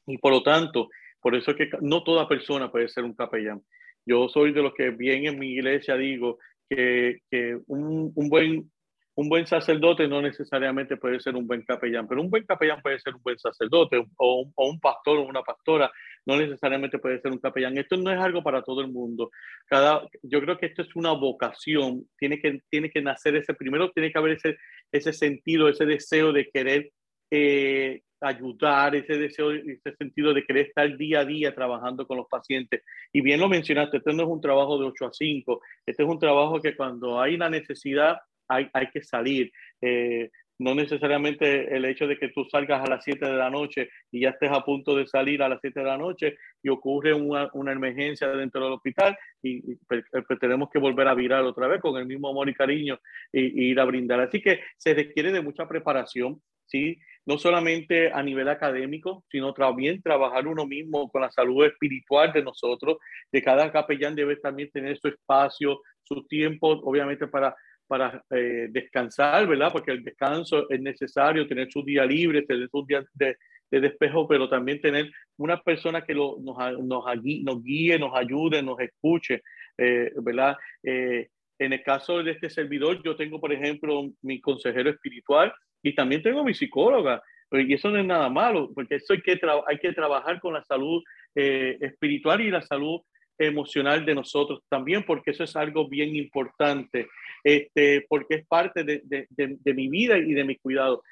Y 0.07 0.18
por 0.18 0.33
lo 0.33 0.42
tanto, 0.42 0.88
por 1.20 1.35
eso 1.35 1.52
es 1.52 1.57
que 1.57 1.70
no 1.81 2.02
toda 2.02 2.28
persona 2.28 2.70
puede 2.70 2.88
ser 2.88 3.05
un 3.05 3.14
capellán. 3.14 3.62
Yo 4.05 4.28
soy 4.28 4.52
de 4.52 4.62
los 4.62 4.74
que 4.74 4.90
bien 4.90 5.26
en 5.26 5.38
mi 5.38 5.52
iglesia 5.52 5.96
digo 5.96 6.38
que, 6.68 7.20
que 7.31 7.59
un, 7.66 8.12
un, 8.14 8.28
buen, 8.28 8.71
un 9.14 9.29
buen 9.29 9.46
sacerdote 9.46 10.09
no 10.09 10.22
necesariamente 10.22 10.96
puede 10.96 11.20
ser 11.20 11.37
un 11.37 11.46
buen 11.46 11.62
capellán, 11.62 12.09
pero 12.09 12.22
un 12.22 12.31
buen 12.31 12.44
capellán 12.44 12.81
puede 12.81 12.98
ser 12.98 13.14
un 13.14 13.22
buen 13.22 13.38
sacerdote 13.38 13.98
o, 14.16 14.51
o 14.55 14.68
un 14.70 14.81
pastor 14.81 15.18
o 15.18 15.27
una 15.27 15.42
pastora, 15.42 15.90
no 16.25 16.37
necesariamente 16.37 16.98
puede 16.98 17.20
ser 17.20 17.33
un 17.33 17.38
capellán. 17.38 17.77
Esto 17.77 17.96
no 17.96 18.11
es 18.11 18.18
algo 18.18 18.42
para 18.42 18.62
todo 18.62 18.81
el 18.81 18.88
mundo. 18.88 19.31
Cada, 19.66 20.09
yo 20.22 20.40
creo 20.40 20.57
que 20.57 20.66
esto 20.66 20.83
es 20.83 20.96
una 20.96 21.12
vocación, 21.12 22.07
tiene 22.16 22.40
que, 22.40 22.61
tiene 22.70 22.90
que 22.90 23.03
nacer 23.03 23.37
ese, 23.37 23.55
primero 23.55 23.90
tiene 23.90 24.11
que 24.11 24.18
haber 24.18 24.33
ese, 24.33 24.57
ese 24.90 25.12
sentido, 25.12 25.68
ese 25.68 25.85
deseo 25.85 26.33
de 26.33 26.48
querer 26.48 26.90
eh, 27.31 28.03
ayudar, 28.20 28.94
ese 28.94 29.18
deseo, 29.18 29.51
ese 29.51 29.94
sentido 29.98 30.33
de 30.33 30.44
querer 30.44 30.66
estar 30.66 30.96
día 30.96 31.20
a 31.20 31.25
día 31.25 31.55
trabajando 31.55 32.07
con 32.07 32.16
los 32.16 32.29
pacientes. 32.29 32.83
Y 33.12 33.20
bien 33.20 33.40
lo 33.40 33.48
mencionaste, 33.48 33.98
este 33.98 34.12
no 34.14 34.22
es 34.22 34.29
un 34.29 34.40
trabajo 34.40 34.79
de 34.79 34.87
8 34.87 35.07
a 35.07 35.12
5, 35.12 35.61
este 35.87 36.03
es 36.03 36.09
un 36.09 36.18
trabajo 36.18 36.61
que 36.61 36.77
cuando 36.77 37.20
hay 37.20 37.35
una 37.35 37.51
necesidad 37.51 38.18
hay, 38.48 38.68
hay 38.72 38.88
que 38.90 39.02
salir. 39.02 39.50
Eh, 39.81 40.31
no 40.59 40.74
necesariamente 40.74 41.74
el 41.74 41.85
hecho 41.85 42.07
de 42.07 42.16
que 42.16 42.28
tú 42.28 42.44
salgas 42.44 42.83
a 42.83 42.90
las 42.90 43.02
7 43.05 43.26
de 43.26 43.37
la 43.37 43.50
noche 43.50 43.88
y 44.12 44.20
ya 44.20 44.31
estés 44.31 44.50
a 44.52 44.64
punto 44.64 44.94
de 44.94 45.07
salir 45.07 45.42
a 45.42 45.48
las 45.48 45.59
7 45.61 45.81
de 45.81 45.87
la 45.87 45.98
noche 45.98 46.37
y 46.62 46.68
ocurre 46.68 47.12
una, 47.12 47.50
una 47.55 47.72
emergencia 47.72 48.28
dentro 48.28 48.62
del 48.64 48.74
hospital 48.74 49.16
y, 49.42 49.74
pues, 49.88 50.05
pues 50.11 50.38
tenemos 50.38 50.68
que 50.70 50.78
volver 50.78 51.09
a 51.09 51.14
virar 51.14 51.42
otra 51.42 51.66
vez 51.66 51.81
con 51.81 51.98
el 51.98 52.07
mismo 52.07 52.28
amor 52.28 52.48
y 52.48 52.55
cariño 52.55 52.98
y, 53.33 53.40
y 53.40 53.70
ir 53.70 53.81
a 53.81 53.85
brindar. 53.85 54.20
Así 54.20 54.40
que 54.40 54.61
se 54.76 54.94
requiere 54.94 55.33
de 55.33 55.42
mucha 55.42 55.66
preparación, 55.66 56.40
¿sí? 56.66 56.96
no 57.24 57.38
solamente 57.38 58.12
a 58.12 58.22
nivel 58.22 58.48
académico, 58.48 59.24
sino 59.31 59.55
también 59.55 60.02
trabajar 60.02 60.46
uno 60.46 60.66
mismo 60.66 61.09
con 61.11 61.22
la 61.22 61.31
salud 61.31 61.64
espiritual 61.64 62.33
de 62.33 62.42
nosotros, 62.42 62.98
de 63.31 63.42
cada 63.42 63.70
capellán 63.70 64.14
debe 64.14 64.37
también 64.37 64.70
tener 64.70 64.98
su 64.98 65.09
espacio, 65.09 65.81
su 66.02 66.26
tiempo, 66.26 66.68
obviamente 66.68 67.28
para, 67.28 67.55
para 67.87 68.25
eh, 68.31 68.68
descansar, 68.71 69.47
¿verdad? 69.47 69.73
Porque 69.73 69.92
el 69.92 70.03
descanso 70.03 70.68
es 70.71 70.81
necesario, 70.81 71.47
tener 71.47 71.71
su 71.71 71.83
día 71.83 72.05
libre, 72.05 72.42
tener 72.42 72.68
su 72.71 72.85
día 72.87 73.05
de, 73.14 73.37
de 73.73 73.81
despejo, 73.81 74.29
pero 74.29 74.49
también 74.49 74.81
tener 74.81 75.11
una 75.38 75.61
persona 75.61 76.03
que 76.03 76.14
lo, 76.14 76.37
nos, 76.40 76.57
nos, 76.79 77.05
nos 77.42 77.62
guíe, 77.62 77.99
nos 77.99 78.14
ayude, 78.14 78.62
nos 78.62 78.79
escuche, 78.79 79.42
eh, 79.79 80.12
¿verdad? 80.23 80.57
Eh, 80.83 81.29
en 81.59 81.73
el 81.73 81.83
caso 81.83 82.23
de 82.23 82.33
este 82.33 82.51
servidor, 82.51 83.03
yo 83.03 83.16
tengo, 83.16 83.40
por 83.40 83.53
ejemplo, 83.53 84.11
mi 84.23 84.40
consejero 84.40 84.90
espiritual, 84.90 85.53
Y 85.85 85.95
también 85.95 86.23
tengo 86.23 86.45
mi 86.45 86.55
psicóloga, 86.55 87.21
y 87.51 87.75
eso 87.75 87.90
no 87.90 87.99
es 87.99 88.07
nada 88.07 88.29
malo, 88.29 88.71
porque 88.75 88.97
eso 88.97 89.14
hay 89.14 89.21
que, 89.21 89.40
hay 89.66 89.79
que 89.79 89.92
trabajar 89.92 90.38
con 90.40 90.53
la 90.55 90.62
salud 90.64 91.03
eh, 91.35 91.77
espiritual 91.81 92.40
y 92.40 92.51
la 92.51 92.62
salud 92.62 93.01
emocional 93.46 94.05
de 94.05 94.14
nosotros 94.14 94.61
también, 94.68 95.05
porque 95.05 95.33
eso 95.33 95.44
es 95.44 95.57
algo 95.57 95.88
bien 95.88 96.14
importante, 96.16 97.09
este, 97.44 98.05
porque 98.09 98.37
es 98.37 98.46
parte 98.46 98.85
de, 98.85 99.02
de, 99.05 99.74
mi 99.74 99.88
vida 99.88 100.18
y 100.18 100.33
de 100.33 100.44
mi 100.44 100.57
cuidado. 100.57 101.02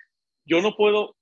Yo 0.44 0.60
no 0.60 0.76
puedo, 0.76 1.16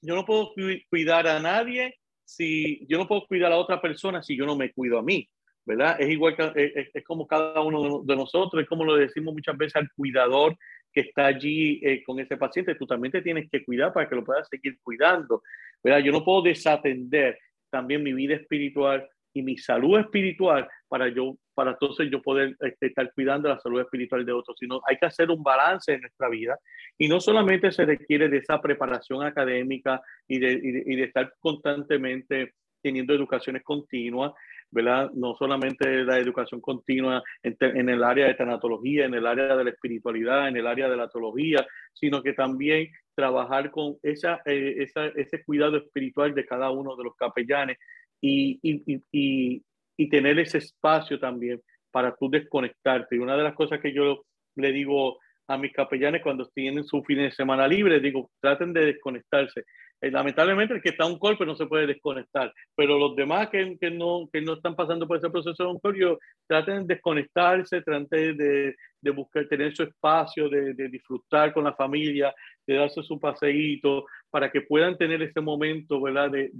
yo 0.00 0.14
no 0.14 0.24
puedo 0.24 0.52
cuidar 0.90 1.26
a 1.26 1.40
nadie 1.40 1.96
si 2.24 2.86
yo 2.86 2.98
no 2.98 3.06
puedo 3.06 3.26
cuidar 3.26 3.52
a 3.52 3.58
otra 3.58 3.80
persona 3.80 4.22
si 4.22 4.36
yo 4.36 4.46
no 4.46 4.56
me 4.56 4.72
cuido 4.72 4.98
a 4.98 5.02
mí, 5.02 5.28
¿verdad? 5.64 6.00
Es 6.00 6.08
igual 6.10 6.36
que 6.36 6.52
es, 6.54 6.88
es 6.94 7.04
como 7.04 7.26
cada 7.26 7.60
uno 7.60 8.02
de 8.02 8.16
nosotros, 8.16 8.62
es 8.62 8.68
como 8.68 8.84
lo 8.84 8.96
decimos 8.96 9.34
muchas 9.34 9.56
veces 9.56 9.76
al 9.76 9.90
cuidador 9.94 10.56
que 10.92 11.00
está 11.00 11.26
allí 11.26 11.80
eh, 11.82 12.02
con 12.04 12.20
ese 12.20 12.36
paciente, 12.36 12.76
tú 12.76 12.86
también 12.86 13.12
te 13.12 13.20
tienes 13.20 13.50
que 13.50 13.64
cuidar 13.64 13.92
para 13.92 14.08
que 14.08 14.14
lo 14.14 14.24
puedas 14.24 14.48
seguir 14.48 14.78
cuidando, 14.82 15.42
¿verdad? 15.82 15.98
Yo 16.00 16.12
no 16.12 16.24
puedo 16.24 16.42
desatender 16.42 17.38
también 17.68 18.02
mi 18.02 18.12
vida 18.12 18.36
espiritual 18.36 19.06
y 19.34 19.42
mi 19.42 19.58
salud 19.58 19.98
espiritual 19.98 20.66
para 20.88 21.08
yo 21.08 21.36
para 21.54 21.72
entonces 21.72 22.08
yo 22.10 22.20
poder 22.20 22.56
este, 22.60 22.86
estar 22.86 23.12
cuidando 23.12 23.48
la 23.48 23.58
salud 23.58 23.80
espiritual 23.80 24.24
de 24.24 24.32
otros, 24.32 24.56
sino 24.58 24.80
hay 24.88 24.96
que 24.96 25.06
hacer 25.06 25.30
un 25.30 25.42
balance 25.42 25.92
en 25.92 26.00
nuestra 26.00 26.28
vida 26.28 26.58
y 26.98 27.08
no 27.08 27.20
solamente 27.20 27.70
se 27.70 27.84
requiere 27.84 28.28
de 28.28 28.38
esa 28.38 28.60
preparación 28.60 29.22
académica 29.24 30.00
y 30.26 30.38
de, 30.38 30.52
y 30.52 30.96
de, 30.96 31.04
estar 31.04 31.32
constantemente 31.38 32.54
teniendo 32.82 33.14
educaciones 33.14 33.62
continuas, 33.62 34.32
¿verdad? 34.70 35.10
No 35.14 35.34
solamente 35.36 36.04
la 36.04 36.18
educación 36.18 36.60
continua 36.60 37.22
en, 37.42 37.56
en, 37.60 37.88
el 37.88 38.02
área 38.02 38.26
de 38.26 38.34
tanatología, 38.34 39.06
en 39.06 39.14
el 39.14 39.26
área 39.26 39.56
de 39.56 39.64
la 39.64 39.70
espiritualidad, 39.70 40.48
en 40.48 40.56
el 40.56 40.66
área 40.66 40.88
de 40.88 40.96
la 40.96 41.08
teología, 41.08 41.64
sino 41.92 42.22
que 42.22 42.32
también 42.32 42.90
trabajar 43.14 43.70
con 43.70 43.96
esa, 44.02 44.40
eh, 44.44 44.74
esa, 44.78 45.06
ese 45.06 45.42
cuidado 45.44 45.76
espiritual 45.76 46.34
de 46.34 46.44
cada 46.44 46.70
uno 46.70 46.96
de 46.96 47.04
los 47.04 47.16
capellanes 47.16 47.78
y, 48.26 48.58
y, 48.62 49.02
y, 49.12 49.62
y 49.98 50.08
tener 50.08 50.38
ese 50.38 50.58
espacio 50.58 51.20
también 51.20 51.60
para 51.90 52.16
tú 52.16 52.30
desconectarte. 52.30 53.16
Y 53.16 53.18
una 53.18 53.36
de 53.36 53.42
las 53.42 53.54
cosas 53.54 53.80
que 53.80 53.92
yo 53.92 54.24
le 54.56 54.72
digo 54.72 55.18
a 55.46 55.58
mis 55.58 55.74
capellanes 55.74 56.22
cuando 56.22 56.48
tienen 56.54 56.84
su 56.84 57.02
fin 57.02 57.18
de 57.18 57.30
semana 57.32 57.68
libre, 57.68 58.00
digo, 58.00 58.30
traten 58.40 58.72
de 58.72 58.86
desconectarse. 58.86 59.64
Eh, 60.00 60.10
lamentablemente 60.10 60.72
el 60.72 60.80
que 60.80 60.88
está 60.88 61.04
un 61.04 61.18
golpe 61.18 61.44
no 61.44 61.54
se 61.54 61.66
puede 61.66 61.86
desconectar, 61.86 62.52
pero 62.74 62.98
los 62.98 63.14
demás 63.14 63.50
que, 63.50 63.76
que, 63.78 63.90
no, 63.90 64.28
que 64.32 64.40
no 64.40 64.54
están 64.54 64.74
pasando 64.74 65.06
por 65.06 65.18
ese 65.18 65.28
proceso 65.28 65.62
de 65.62 65.68
oncolio, 65.68 66.18
traten 66.46 66.86
de 66.86 66.94
desconectarse, 66.94 67.82
traten 67.82 68.36
de, 68.38 68.74
de 69.02 69.10
buscar, 69.10 69.46
tener 69.48 69.76
su 69.76 69.82
espacio, 69.82 70.48
de, 70.48 70.72
de, 70.72 70.88
disfrutar 70.88 71.52
con 71.52 71.64
la 71.64 71.74
familia, 71.74 72.34
de 72.66 72.76
darse 72.76 73.02
su 73.02 73.20
paseíto, 73.20 74.06
para 74.30 74.50
que 74.50 74.62
puedan 74.62 74.96
tener 74.96 75.22
ese 75.22 75.42
momento, 75.42 76.00
¿verdad? 76.00 76.30
De, 76.30 76.50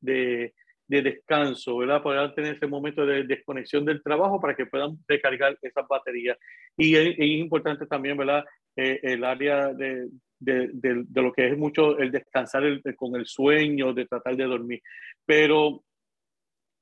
de, 0.00 0.52
de 0.88 1.02
descanso, 1.02 1.76
¿verdad? 1.76 2.02
Poder 2.02 2.34
tener 2.34 2.56
ese 2.56 2.66
momento 2.66 3.04
de 3.04 3.24
desconexión 3.24 3.84
del 3.84 4.02
trabajo 4.02 4.40
para 4.40 4.56
que 4.56 4.66
puedan 4.66 4.98
recargar 5.06 5.56
esas 5.60 5.86
baterías. 5.86 6.38
Y 6.76 6.96
es, 6.96 7.18
importante 7.18 7.86
también, 7.86 8.16
¿verdad? 8.16 8.44
Eh, 8.74 8.98
el 9.02 9.22
área 9.22 9.68
de, 9.74 10.08
de, 10.38 10.70
de, 10.72 11.22
lo 11.22 11.32
que 11.32 11.48
es 11.48 11.58
mucho 11.58 11.98
el 11.98 12.10
descansar 12.10 12.62
con 12.96 13.16
el 13.16 13.26
sueño, 13.26 13.92
de 13.92 14.06
tratar 14.06 14.34
de 14.34 14.44
dormir. 14.44 14.80
Pero, 15.26 15.84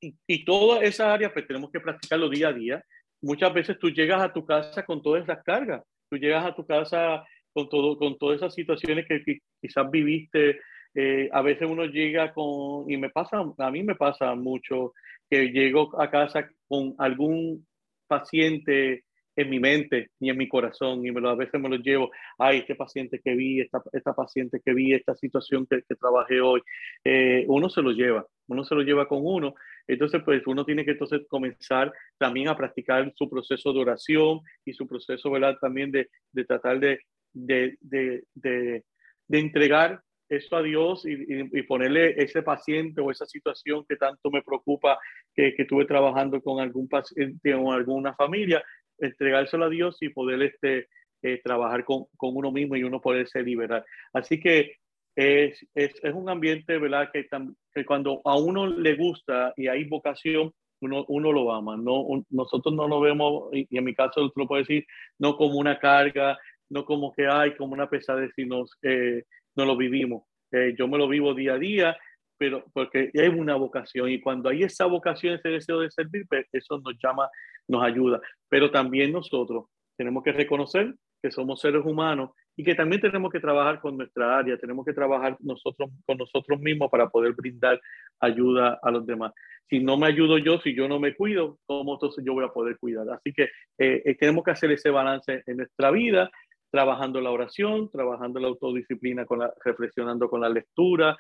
y, 0.01 0.15
y 0.27 0.45
toda 0.45 0.83
esa 0.83 1.13
área, 1.13 1.33
pues 1.33 1.47
tenemos 1.47 1.71
que 1.73 1.81
practicarlo 1.81 2.29
día 2.29 2.49
a 2.49 2.53
día. 2.53 2.85
Muchas 3.21 3.53
veces 3.53 3.77
tú 3.79 3.91
llegas 3.91 4.23
a 4.23 4.33
tu 4.33 4.47
casa 4.47 4.85
con 4.85 5.03
todas 5.03 5.25
esas 5.25 5.43
cargas. 5.43 5.83
Tú 6.09 6.17
llegas 6.17 6.47
a 6.47 6.55
tu 6.55 6.65
casa 6.65 7.25
con, 7.53 7.69
todo, 7.69 7.99
con 7.99 8.17
todas 8.19 8.37
esas 8.37 8.55
situaciones 8.55 9.05
que, 9.09 9.25
que 9.25 9.39
quizás 9.61 9.91
viviste 9.91 10.61
eh, 10.97 11.29
a 11.33 11.43
veces 11.43 11.69
uno 11.69 11.85
llega 11.85 12.33
con, 12.33 12.91
y 12.91 12.97
me 12.97 13.11
pasa, 13.11 13.45
a 13.59 13.71
mí 13.71 13.83
me 13.83 13.95
pasa 13.95 14.35
mucho, 14.35 14.95
que 15.29 15.49
llego 15.53 16.01
a 16.01 16.11
casa 16.11 16.49
con 16.67 16.95
algún 16.99 17.67
paciente 18.07 19.05
en 19.37 19.51
mi 19.51 19.61
mente 19.61 20.11
y 20.19 20.31
en 20.31 20.39
mi 20.39 20.49
corazón 20.49 21.07
y 21.07 21.13
me 21.13 21.21
lo, 21.21 21.29
a 21.29 21.35
veces 21.35 21.61
me 21.61 21.69
lo 21.69 21.77
llevo, 21.77 22.11
ay, 22.39 22.59
este 22.59 22.75
paciente 22.75 23.21
que 23.23 23.35
vi, 23.35 23.61
esta, 23.61 23.83
esta 23.93 24.15
paciente 24.15 24.63
que 24.65 24.73
vi, 24.73 24.95
esta 24.95 25.15
situación 25.15 25.67
que, 25.67 25.83
que 25.87 25.95
trabajé 25.95 26.41
hoy, 26.41 26.63
eh, 27.05 27.45
uno 27.47 27.69
se 27.69 27.83
lo 27.83 27.91
lleva, 27.91 28.27
uno 28.49 28.65
se 28.65 28.75
lo 28.75 28.81
lleva 28.81 29.07
con 29.07 29.21
uno. 29.23 29.55
Entonces, 29.87 30.23
pues 30.25 30.43
uno 30.47 30.65
tiene 30.65 30.85
que 30.85 30.93
entonces 30.93 31.21
comenzar 31.29 31.93
también 32.19 32.49
a 32.49 32.57
practicar 32.57 33.13
su 33.15 33.29
proceso 33.29 33.73
de 33.73 33.81
oración 33.81 34.41
y 34.65 34.73
su 34.73 34.89
proceso, 34.89 35.31
¿verdad? 35.31 35.59
También 35.61 35.93
de, 35.93 36.09
de 36.33 36.45
tratar 36.45 36.81
de, 36.81 37.01
de, 37.33 37.77
de, 37.83 38.83
entregar 39.29 40.01
eso 40.29 40.57
a 40.57 40.63
Dios 40.63 41.05
y, 41.07 41.63
ponerle 41.63 42.15
ese 42.23 42.43
paciente 42.43 43.01
o 43.01 43.11
esa 43.11 43.27
situación 43.27 43.85
que 43.89 43.97
tanto 43.97 44.31
me 44.31 44.43
preocupa, 44.43 44.99
que, 45.35 45.55
que 45.55 45.63
estuve 45.63 45.85
trabajando 45.85 46.41
con 46.41 46.61
algún 46.61 46.89
paciente 46.89 47.55
o 47.55 47.73
alguna 47.73 48.15
familia, 48.15 48.63
entregárselo 48.99 49.67
a 49.67 49.71
Dios 49.71 49.99
y 50.01 50.09
poder 50.09 50.43
este, 50.43 50.89
eh, 51.23 51.41
trabajar 51.43 51.85
con, 51.85 52.05
con, 52.17 52.37
uno 52.37 52.53
mismo 52.53 52.77
y 52.77 52.85
uno 52.85 53.01
poderse 53.01 53.43
liberar. 53.43 53.85
Así 54.13 54.41
que 54.41 54.77
es, 55.15 55.59
es, 55.75 55.95
es 56.03 56.15
un 56.15 56.29
ambiente, 56.29 56.79
¿verdad? 56.79 57.11
Que, 57.13 57.27
que, 57.75 57.85
cuando 57.85 58.21
a 58.25 58.37
uno 58.39 58.67
le 58.67 58.95
gusta 58.97 59.53
y 59.57 59.69
hay 59.69 59.85
vocación, 59.85 60.53
uno, 60.81 61.05
uno 61.09 61.33
lo 61.33 61.53
ama. 61.53 61.77
No, 61.77 62.05
nosotros 62.31 62.75
no 62.75 62.87
lo 62.87 63.01
vemos, 63.01 63.49
y, 63.53 63.67
en 63.77 63.85
mi 63.85 63.95
caso 63.95 64.31
lo 64.35 64.47
puedo 64.47 64.63
decir, 64.63 64.87
no 65.19 65.37
como 65.37 65.59
una 65.59 65.79
carga, 65.79 66.39
no 66.69 66.85
como 66.85 67.13
que 67.13 67.27
hay 67.27 67.57
como 67.57 67.73
una 67.73 67.89
pesadez, 67.89 68.31
sino 68.37 68.65
eh, 68.83 69.23
no 69.57 69.65
lo 69.65 69.77
vivimos. 69.77 70.25
Eh, 70.53 70.75
yo 70.79 70.87
me 70.89 70.99
lo 70.99 71.09
vivo 71.09 71.35
día 71.35 71.55
a 71.55 71.59
día, 71.59 71.97
pero 72.39 72.65
porque 72.73 73.11
hay 73.15 73.29
una 73.29 73.57
vocación 73.57 74.11
y 74.11 74.21
cuando 74.21 74.49
hay 74.49 74.63
esa 74.63 74.87
vocación, 74.87 75.35
ese 75.35 75.49
deseo 75.49 75.81
de 75.81 75.91
servir, 75.91 76.27
pues 76.29 76.47
eso 76.53 76.81
nos 76.85 76.95
llama, 77.03 77.29
nos 77.67 77.83
ayuda. 77.83 78.21
Pero 78.49 78.71
también 78.71 79.13
nosotros 79.13 79.67
tenemos 79.97 80.23
que 80.23 80.33
reconocer 80.33 80.95
que 81.23 81.31
somos 81.31 81.61
seres 81.61 81.85
humanos 81.85 82.31
y 82.57 82.65
que 82.65 82.75
también 82.75 83.01
tenemos 83.01 83.31
que 83.31 83.41
trabajar 83.41 83.81
con 83.81 83.97
nuestra 83.97 84.39
área, 84.39 84.57
tenemos 84.59 84.85
que 84.85 84.93
trabajar 84.93 85.37
nosotros 85.41 85.91
con 86.07 86.17
nosotros 86.17 86.59
mismos 86.61 86.91
para 86.91 87.09
poder 87.09 87.33
brindar 87.35 87.81
ayuda 88.21 88.79
a 88.83 88.91
los 88.91 89.07
demás. 89.07 89.33
Si 89.69 89.81
no 89.81 89.99
me 89.99 90.07
ayudo 90.07 90.39
yo, 90.39 90.59
si 90.61 90.75
yo 90.75 90.89
no 90.89 91.01
me 91.01 91.15
cuido, 91.15 91.59
¿cómo 91.67 91.95
entonces 91.95 92.25
yo 92.25 92.33
voy 92.33 92.45
a 92.45 92.53
poder 92.53 92.79
cuidar? 92.79 93.09
Así 93.11 93.33
que 93.33 93.45
eh, 93.79 94.03
eh, 94.05 94.15
tenemos 94.15 94.45
que 94.45 94.53
hacer 94.53 94.71
ese 94.71 94.91
balance 94.91 95.43
en 95.45 95.57
nuestra 95.57 95.91
vida 95.91 96.31
trabajando 96.71 97.21
la 97.21 97.31
oración, 97.31 97.91
trabajando 97.91 98.41
la 98.41 98.49
autodisciplina, 98.49 99.25
con 99.25 99.41
la, 99.41 99.53
reflexionando 99.65 100.29
con 100.29 100.41
la 100.41 100.49
lectura 100.49 101.17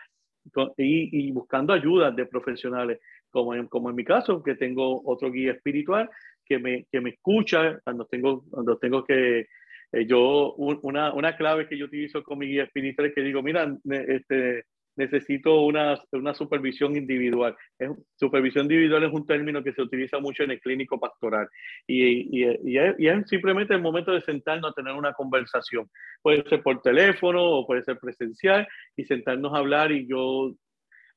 y, 0.76 1.26
y, 1.28 1.32
buscando 1.32 1.72
ayuda 1.72 2.10
de 2.10 2.26
profesionales, 2.26 3.00
como 3.30 3.54
en, 3.54 3.66
como 3.66 3.90
en 3.90 3.96
mi 3.96 4.04
caso, 4.04 4.42
que 4.42 4.54
tengo 4.54 5.02
otro 5.04 5.30
guía 5.30 5.52
espiritual 5.52 6.08
que 6.44 6.58
me, 6.58 6.86
que 6.90 7.00
me 7.00 7.10
escucha 7.10 7.80
cuando 7.82 8.04
tengo, 8.06 8.44
cuando 8.48 8.78
tengo 8.78 9.04
que, 9.04 9.46
eh, 9.92 10.06
yo, 10.06 10.54
una, 10.54 11.12
una 11.12 11.36
clave 11.36 11.68
que 11.68 11.76
yo 11.76 11.86
utilizo 11.86 12.22
con 12.22 12.38
mi 12.38 12.46
guía 12.46 12.64
espiritual 12.64 13.08
es 13.08 13.14
que 13.14 13.22
digo, 13.22 13.42
mira, 13.42 13.76
este, 13.84 14.64
necesito 14.96 15.62
una, 15.62 16.00
una 16.12 16.34
supervisión 16.34 16.96
individual. 16.96 17.56
Es, 17.78 17.90
supervisión 18.16 18.64
individual 18.64 19.04
es 19.04 19.12
un 19.12 19.26
término 19.26 19.62
que 19.62 19.72
se 19.72 19.82
utiliza 19.82 20.18
mucho 20.18 20.42
en 20.42 20.52
el 20.52 20.60
clínico 20.60 20.98
pastoral 20.98 21.48
y, 21.86 22.42
y, 22.42 22.44
y, 22.64 22.78
es, 22.78 22.94
y, 22.98 23.08
es, 23.08 23.28
simplemente 23.28 23.74
el 23.74 23.82
momento 23.82 24.12
de 24.12 24.22
sentarnos 24.22 24.70
a 24.70 24.74
tener 24.74 24.94
una 24.94 25.12
conversación. 25.12 25.88
Puede 26.22 26.42
ser 26.48 26.62
por 26.62 26.82
teléfono 26.82 27.44
o 27.44 27.66
puede 27.66 27.82
ser 27.82 27.98
presencial 27.98 28.66
y 28.96 29.04
sentarnos 29.04 29.54
a 29.54 29.58
hablar 29.58 29.92
y 29.92 30.06
yo 30.08 30.54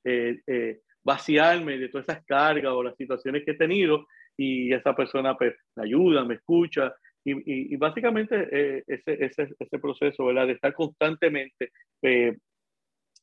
eh, 0.04 0.40
eh, 0.48 0.80
vaciarme 1.04 1.78
de 1.78 1.90
todas 1.90 2.08
esas 2.08 2.26
cargas 2.26 2.72
o 2.72 2.84
las 2.84 2.96
situaciones 2.96 3.44
que 3.44 3.52
he 3.52 3.58
tenido 3.58 4.06
y 4.38 4.74
esa 4.74 4.96
persona 4.96 5.36
pues, 5.36 5.54
me 5.76 5.84
ayuda, 5.86 6.24
me 6.24 6.36
escucha. 6.36 6.94
Y, 7.26 7.74
y 7.74 7.76
básicamente 7.76 8.48
eh, 8.52 8.84
ese, 8.88 9.26
ese, 9.26 9.50
ese, 9.60 9.80
proceso 9.80 10.26
¿verdad? 10.26 10.48
de 10.48 10.54
estar 10.54 10.74
constantemente 10.74 11.72
eh, 12.02 12.38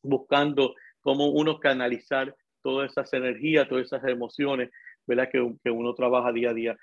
buscando 0.07 0.75
cómo 1.01 1.29
uno 1.29 1.59
canalizar 1.61 2.35
todas 2.63 2.91
esas 2.91 3.13
energías, 3.13 3.69
todas 3.69 3.87
esas 3.87 4.05
emociones, 4.05 4.71
¿verdad? 5.07 5.29
Que, 5.31 5.55
que, 5.63 5.71
uno 5.71 5.95
trabaja 5.95 6.33
día 6.33 6.51
a 6.51 6.55
día. 6.55 6.77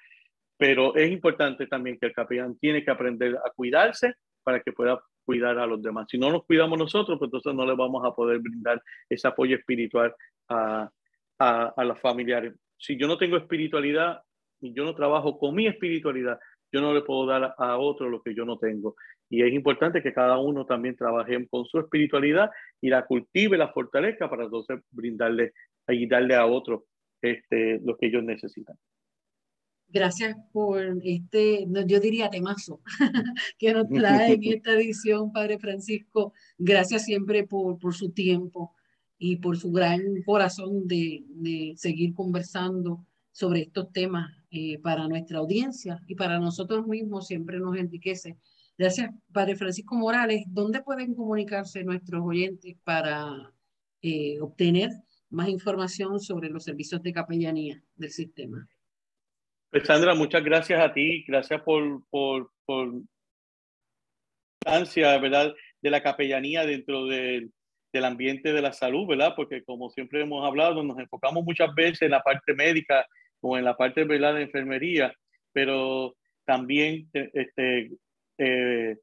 Pero 0.58 0.96
es 0.96 1.12
importante 1.12 1.68
también 1.68 1.98
que 2.00 2.06
el 2.06 2.14
capellán 2.14 2.58
tiene 2.58 2.84
que 2.84 2.92
aprender 2.92 3.36
a 3.36 3.52
cuidarse 3.56 4.14
para 4.44 4.62
que 4.62 4.72
pueda 4.72 5.02
cuidar 5.26 5.58
a 5.58 5.66
los 5.66 5.82
demás. 5.82 6.08
Si 6.10 6.18
no 6.18 6.32
nos 6.32 6.46
cuidamos 6.46 6.78
nosotros, 6.78 7.18
pues 7.20 7.28
entonces 7.28 7.54
no 7.54 7.66
le 7.66 7.76
vamos 7.76 8.06
a 8.06 8.14
poder 8.14 8.40
brindar 8.40 8.82
ese 9.10 9.28
apoyo 9.28 9.56
espiritual 9.56 10.14
a, 10.50 10.90
a, 11.40 11.74
a 11.76 11.84
los 11.84 12.00
familiares. 12.00 12.54
Si 12.78 12.98
yo 12.98 13.08
no 13.08 13.18
tengo 13.18 13.38
espiritualidad 13.38 14.22
y 14.62 14.74
yo 14.74 14.84
no 14.86 14.96
trabajo 14.96 15.38
con 15.38 15.56
mi 15.56 15.68
espiritualidad, 15.68 16.40
yo 16.72 16.82
no 16.82 16.94
le 16.94 17.02
puedo 17.02 17.26
dar 17.26 17.54
a 17.58 17.78
otro 17.78 18.10
lo 18.10 18.22
que 18.22 18.34
yo 18.34 18.46
no 18.46 18.58
tengo. 18.58 18.96
Y 19.34 19.42
es 19.42 19.52
importante 19.52 20.04
que 20.04 20.14
cada 20.14 20.38
uno 20.38 20.64
también 20.64 20.96
trabaje 20.96 21.48
con 21.48 21.66
su 21.66 21.80
espiritualidad 21.80 22.52
y 22.80 22.90
la 22.90 23.04
cultive, 23.04 23.58
la 23.58 23.74
fortalezca 23.74 24.30
para 24.30 24.44
entonces 24.44 24.82
brindarle 24.92 25.54
y 25.88 26.08
darle 26.08 26.36
a 26.36 26.46
otros 26.46 26.84
este, 27.20 27.80
lo 27.84 27.98
que 27.98 28.06
ellos 28.06 28.24
necesitan. 28.24 28.76
Gracias 29.88 30.38
por 30.52 30.80
este, 31.04 31.66
yo 31.88 32.00
diría 32.00 32.30
temazo, 32.30 32.82
que 33.58 33.74
nos 33.74 33.90
trae 33.90 34.34
en 34.34 34.44
esta 34.44 34.74
edición, 34.74 35.32
Padre 35.32 35.58
Francisco. 35.58 36.34
Gracias 36.60 37.06
siempre 37.06 37.48
por, 37.48 37.80
por 37.80 37.96
su 37.96 38.12
tiempo 38.12 38.76
y 39.18 39.38
por 39.38 39.58
su 39.58 39.72
gran 39.72 40.22
corazón 40.28 40.88
de, 40.88 41.24
de 41.28 41.74
seguir 41.76 42.14
conversando 42.14 43.04
sobre 43.32 43.62
estos 43.62 43.92
temas 43.92 44.32
eh, 44.52 44.78
para 44.78 45.08
nuestra 45.08 45.40
audiencia 45.40 46.00
y 46.06 46.14
para 46.14 46.38
nosotros 46.38 46.86
mismos 46.86 47.26
siempre 47.26 47.60
nos 47.60 47.76
enriquece. 47.76 48.38
Gracias, 48.78 49.12
Padre 49.32 49.56
Francisco 49.56 49.96
Morales. 49.96 50.44
¿Dónde 50.48 50.82
pueden 50.82 51.14
comunicarse 51.14 51.84
nuestros 51.84 52.24
oyentes 52.26 52.76
para 52.84 53.52
eh, 54.02 54.40
obtener 54.42 54.90
más 55.30 55.50
información 55.50 56.20
sobre 56.20 56.50
los 56.50 56.64
servicios 56.64 57.02
de 57.04 57.14
capellanía 57.14 57.84
del 57.96 58.10
sistema? 58.10 58.68
Pues 59.70 59.86
Sandra, 59.86 60.16
muchas 60.16 60.44
gracias 60.44 60.80
a 60.80 60.94
ti, 60.94 61.24
gracias 61.28 61.62
por, 61.62 62.04
por, 62.10 62.52
por 62.66 62.94
ansia, 64.66 65.18
¿verdad? 65.18 65.54
De 65.82 65.90
la 65.90 66.02
capellanía 66.02 66.66
dentro 66.66 67.06
del 67.06 67.52
ambiente 67.94 68.54
de 68.54 68.62
la 68.62 68.74
salud, 68.74 69.08
¿verdad? 69.08 69.34
Porque 69.36 69.64
como 69.64 69.90
siempre 69.90 70.22
hemos 70.22 70.46
hablado, 70.46 70.84
nos 70.84 70.98
enfocamos 71.00 71.44
muchas 71.44 71.74
veces 71.76 72.04
en 72.04 72.12
la 72.12 72.22
parte 72.22 72.54
médica 72.54 73.06
o 73.42 73.58
en 73.58 73.66
la 73.66 73.76
parte 73.76 74.04
¿verdad? 74.04 74.36
de 74.36 74.44
enfermería, 74.44 75.14
pero 75.52 76.16
también 76.46 77.10
este, 77.14 77.92
eh, 78.38 78.98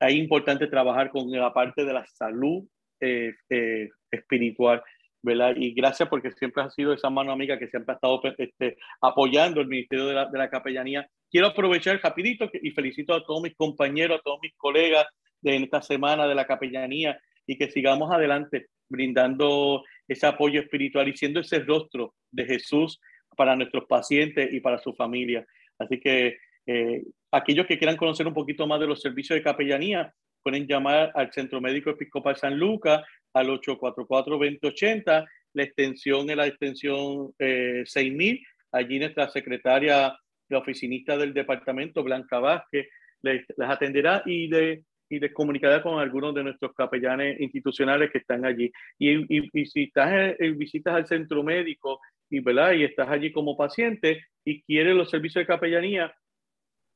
es 0.00 0.14
importante 0.14 0.66
trabajar 0.66 1.10
con 1.10 1.30
la 1.30 1.52
parte 1.52 1.84
de 1.84 1.92
la 1.92 2.06
salud 2.06 2.64
eh, 3.00 3.34
eh, 3.50 3.90
espiritual. 4.10 4.82
¿verdad? 5.22 5.54
Y 5.56 5.72
gracias 5.72 6.06
porque 6.10 6.32
siempre 6.32 6.62
ha 6.62 6.70
sido 6.70 6.92
esa 6.92 7.08
mano 7.08 7.32
amiga 7.32 7.58
que 7.58 7.68
siempre 7.68 7.92
ha 7.92 7.94
estado 7.94 8.20
este, 8.36 8.76
apoyando 9.00 9.62
el 9.62 9.68
Ministerio 9.68 10.06
de 10.06 10.12
la, 10.12 10.26
de 10.26 10.36
la, 10.36 10.50
Capellanía. 10.50 11.08
Quiero 11.30 11.46
aprovechar 11.46 11.98
rapidito 12.02 12.50
y 12.52 12.70
felicito 12.72 13.14
a 13.14 13.24
todos 13.24 13.42
mis 13.42 13.54
compañeros, 13.54 14.18
a 14.18 14.22
todos 14.22 14.38
mis 14.42 14.54
colegas 14.54 15.06
de 15.40 15.56
esta 15.56 15.80
semana 15.80 16.26
de 16.26 16.34
la 16.34 16.46
Capellanía 16.46 17.18
y 17.46 17.56
que 17.56 17.70
sigamos 17.70 18.12
adelante 18.12 18.66
brindando 18.88 19.82
ese 20.06 20.26
apoyo 20.26 20.60
espiritual 20.60 21.08
y 21.08 21.16
siendo 21.16 21.40
ese 21.40 21.60
rostro 21.60 22.14
de 22.30 22.44
Jesús 22.44 23.00
para 23.36 23.56
nuestros 23.56 23.86
pacientes 23.86 24.52
y 24.52 24.60
para 24.60 24.78
su 24.78 24.92
familia. 24.94 25.46
Así 25.78 26.00
que 26.00 26.36
eh, 26.66 27.02
aquellos 27.30 27.66
que 27.66 27.78
quieran 27.78 27.96
conocer 27.96 28.26
un 28.26 28.34
poquito 28.34 28.66
más 28.66 28.80
de 28.80 28.86
los 28.86 29.00
servicios 29.00 29.36
de 29.38 29.42
capellanía, 29.42 30.12
pueden 30.42 30.66
llamar 30.66 31.10
al 31.14 31.32
Centro 31.32 31.60
Médico 31.60 31.90
Episcopal 31.90 32.36
San 32.36 32.58
Lucas 32.58 33.02
al 33.32 33.48
844-2080. 33.48 35.26
La 35.54 35.62
extensión 35.62 36.28
es 36.30 36.36
la 36.36 36.46
extensión 36.46 37.32
eh, 37.38 37.82
6000. 37.86 38.46
Allí 38.72 38.98
nuestra 38.98 39.28
secretaria, 39.30 40.16
la 40.48 40.58
oficinista 40.58 41.16
del 41.16 41.32
departamento, 41.32 42.02
Blanca 42.02 42.38
Vázquez, 42.40 42.88
les, 43.22 43.44
atenderá 43.58 44.22
y, 44.26 44.48
de, 44.48 44.84
y 45.08 45.18
les 45.18 45.32
comunicará 45.32 45.82
con 45.82 45.98
algunos 45.98 46.34
de 46.34 46.44
nuestros 46.44 46.72
capellanes 46.74 47.40
institucionales 47.40 48.10
que 48.10 48.18
están 48.18 48.44
allí. 48.44 48.70
Y, 48.98 49.38
y, 49.38 49.66
si 49.66 49.84
estás 49.84 50.36
en, 50.38 50.58
visitas 50.58 50.94
al 50.94 51.06
centro 51.06 51.42
médico 51.42 52.00
y, 52.28 52.40
¿verdad? 52.40 52.72
y 52.72 52.84
estás 52.84 53.08
allí 53.08 53.32
como 53.32 53.56
paciente 53.56 54.24
y 54.44 54.62
quieres 54.62 54.94
los 54.94 55.08
servicios 55.08 55.42
de 55.42 55.46
capellanía, 55.46 56.14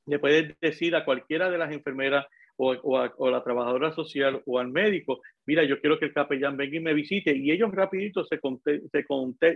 le 0.08 0.18
puedes 0.18 0.58
decir 0.60 0.96
a 0.96 1.04
cualquiera 1.04 1.50
de 1.50 1.58
las 1.58 1.72
enfermeras 1.72 2.26
o, 2.56 2.72
o, 2.72 2.98
a, 2.98 3.30
la 3.30 3.44
trabajadora 3.44 3.92
social 3.92 4.42
o 4.44 4.58
al 4.58 4.68
médico, 4.68 5.20
mira, 5.46 5.62
yo 5.64 5.80
quiero 5.80 5.98
que 5.98 6.06
el 6.06 6.12
capellán 6.12 6.56
venga 6.56 6.76
y 6.76 6.80
me 6.80 6.94
visite, 6.94 7.36
y 7.36 7.52
ellos 7.52 7.70
rapidito 7.72 8.24
se, 8.24 8.40
se, 8.40 9.06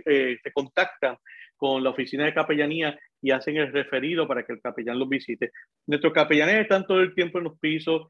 eh, 0.05 0.37
se 0.41 0.51
contactan 0.53 1.17
con 1.57 1.83
la 1.83 1.89
oficina 1.89 2.25
de 2.25 2.33
capellanía 2.33 2.97
y 3.21 3.31
hacen 3.31 3.57
el 3.57 3.73
referido 3.73 4.27
para 4.27 4.43
que 4.43 4.53
el 4.53 4.61
capellán 4.61 4.99
los 4.99 5.09
visite. 5.09 5.51
Nuestros 5.87 6.13
capellanes 6.13 6.61
están 6.61 6.85
todo 6.87 7.01
el 7.01 7.13
tiempo 7.13 7.39
en 7.39 7.45
los 7.45 7.59
pisos, 7.59 8.07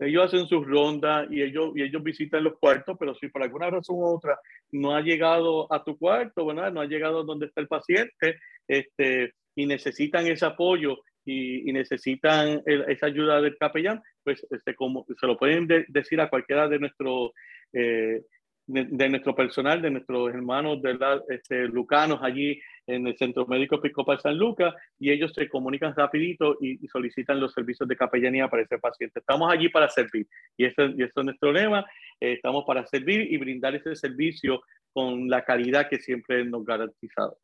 ellos 0.00 0.26
hacen 0.26 0.46
sus 0.46 0.66
rondas 0.66 1.26
y 1.30 1.42
ellos, 1.42 1.72
y 1.74 1.82
ellos 1.82 2.02
visitan 2.02 2.44
los 2.44 2.58
cuartos, 2.58 2.96
pero 2.98 3.14
si 3.14 3.28
por 3.28 3.42
alguna 3.42 3.70
razón 3.70 3.96
u 3.96 4.04
otra 4.04 4.38
no 4.70 4.94
ha 4.94 5.00
llegado 5.00 5.72
a 5.72 5.82
tu 5.82 5.96
cuarto, 5.98 6.46
¿verdad? 6.46 6.72
no 6.72 6.80
ha 6.80 6.86
llegado 6.86 7.24
donde 7.24 7.46
está 7.46 7.60
el 7.60 7.68
paciente 7.68 8.38
este, 8.68 9.32
y 9.56 9.66
necesitan 9.66 10.26
ese 10.26 10.46
apoyo 10.46 10.98
y, 11.30 11.72
necesitan 11.72 12.62
esa 12.64 13.06
ayuda 13.06 13.40
del 13.42 13.58
capellán, 13.58 14.02
pues 14.24 14.46
este, 14.50 14.74
como, 14.74 15.04
se 15.20 15.26
lo 15.26 15.36
pueden 15.36 15.68
decir 15.88 16.20
a 16.20 16.30
cualquiera 16.30 16.68
de 16.68 16.78
nuestro, 16.78 17.34
eh, 17.72 18.22
de, 18.66 19.08
nuestro 19.10 19.34
personal, 19.34 19.82
de 19.82 19.90
nuestros 19.90 20.30
hermanos 20.30 20.80
de 20.80 20.94
la, 20.94 21.22
este, 21.28 21.68
lucanos 21.68 22.20
allí 22.22 22.58
en 22.86 23.06
el 23.06 23.16
Centro 23.18 23.46
Médico 23.46 23.76
Episcopal 23.76 24.20
San 24.20 24.38
Lucas 24.38 24.74
y 24.98 25.10
ellos 25.10 25.32
se 25.34 25.48
comunican 25.50 25.94
rapidito 25.94 26.56
y, 26.62 26.86
solicitan 26.88 27.38
los 27.38 27.52
servicios 27.52 27.86
de 27.86 27.96
capellanía 27.96 28.48
para 28.48 28.62
ese 28.62 28.78
paciente. 28.78 29.20
Estamos 29.20 29.52
allí 29.52 29.68
para 29.68 29.88
servir 29.90 30.26
y 30.56 30.64
eso, 30.64 30.86
y 30.86 31.02
es 31.02 31.12
nuestro 31.14 31.52
lema, 31.52 31.84
eh, 32.20 32.32
estamos 32.32 32.64
para 32.66 32.86
servir 32.86 33.30
y 33.30 33.36
brindar 33.36 33.74
ese 33.74 33.94
servicio 33.94 34.62
con 34.94 35.28
la 35.28 35.44
calidad 35.44 35.90
que 35.90 35.98
siempre 35.98 36.42
nos 36.46 36.64
garantizado. 36.64 37.36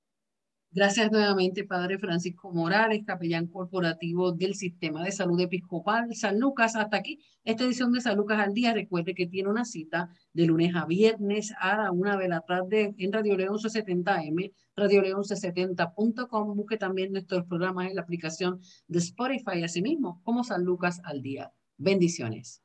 Gracias 0.75 1.13
nuevamente, 1.13 1.63
Padre 1.63 2.01
Francisco 2.01 2.51
Morales, 2.51 3.05
capellán 3.07 3.47
corporativo 3.47 4.33
del 4.33 4.57
Sistema 4.57 5.05
de 5.05 5.13
Salud 5.13 5.41
Episcopal 5.41 6.13
San 6.17 6.41
Lucas. 6.41 6.75
Hasta 6.75 6.97
aquí 6.97 7.21
esta 7.45 7.63
edición 7.63 7.93
de 7.93 8.01
San 8.01 8.17
Lucas 8.17 8.41
al 8.41 8.55
Día. 8.55 8.75
Recuerde 8.75 9.15
que 9.15 9.29
tiene 9.29 9.49
una 9.51 9.65
cita 9.65 10.09
de 10.33 10.47
lunes 10.47 10.75
a 10.75 10.85
viernes 10.85 11.55
a 11.61 11.77
la 11.77 11.93
una 11.93 12.17
de 12.17 12.27
la 12.27 12.41
tarde 12.41 12.93
en 12.99 13.13
Radio 13.13 13.37
León 13.37 13.55
1170M, 13.55 14.53
radioleón1170.com. 14.77 16.57
Busque 16.57 16.77
también 16.77 17.13
nuestros 17.13 17.45
programas 17.47 17.89
en 17.89 17.95
la 17.95 18.03
aplicación 18.03 18.61
de 18.89 18.99
Spotify, 18.99 19.63
asimismo 19.63 20.23
como 20.25 20.43
San 20.43 20.65
Lucas 20.65 21.01
al 21.05 21.23
Día. 21.23 21.53
Bendiciones. 21.77 22.65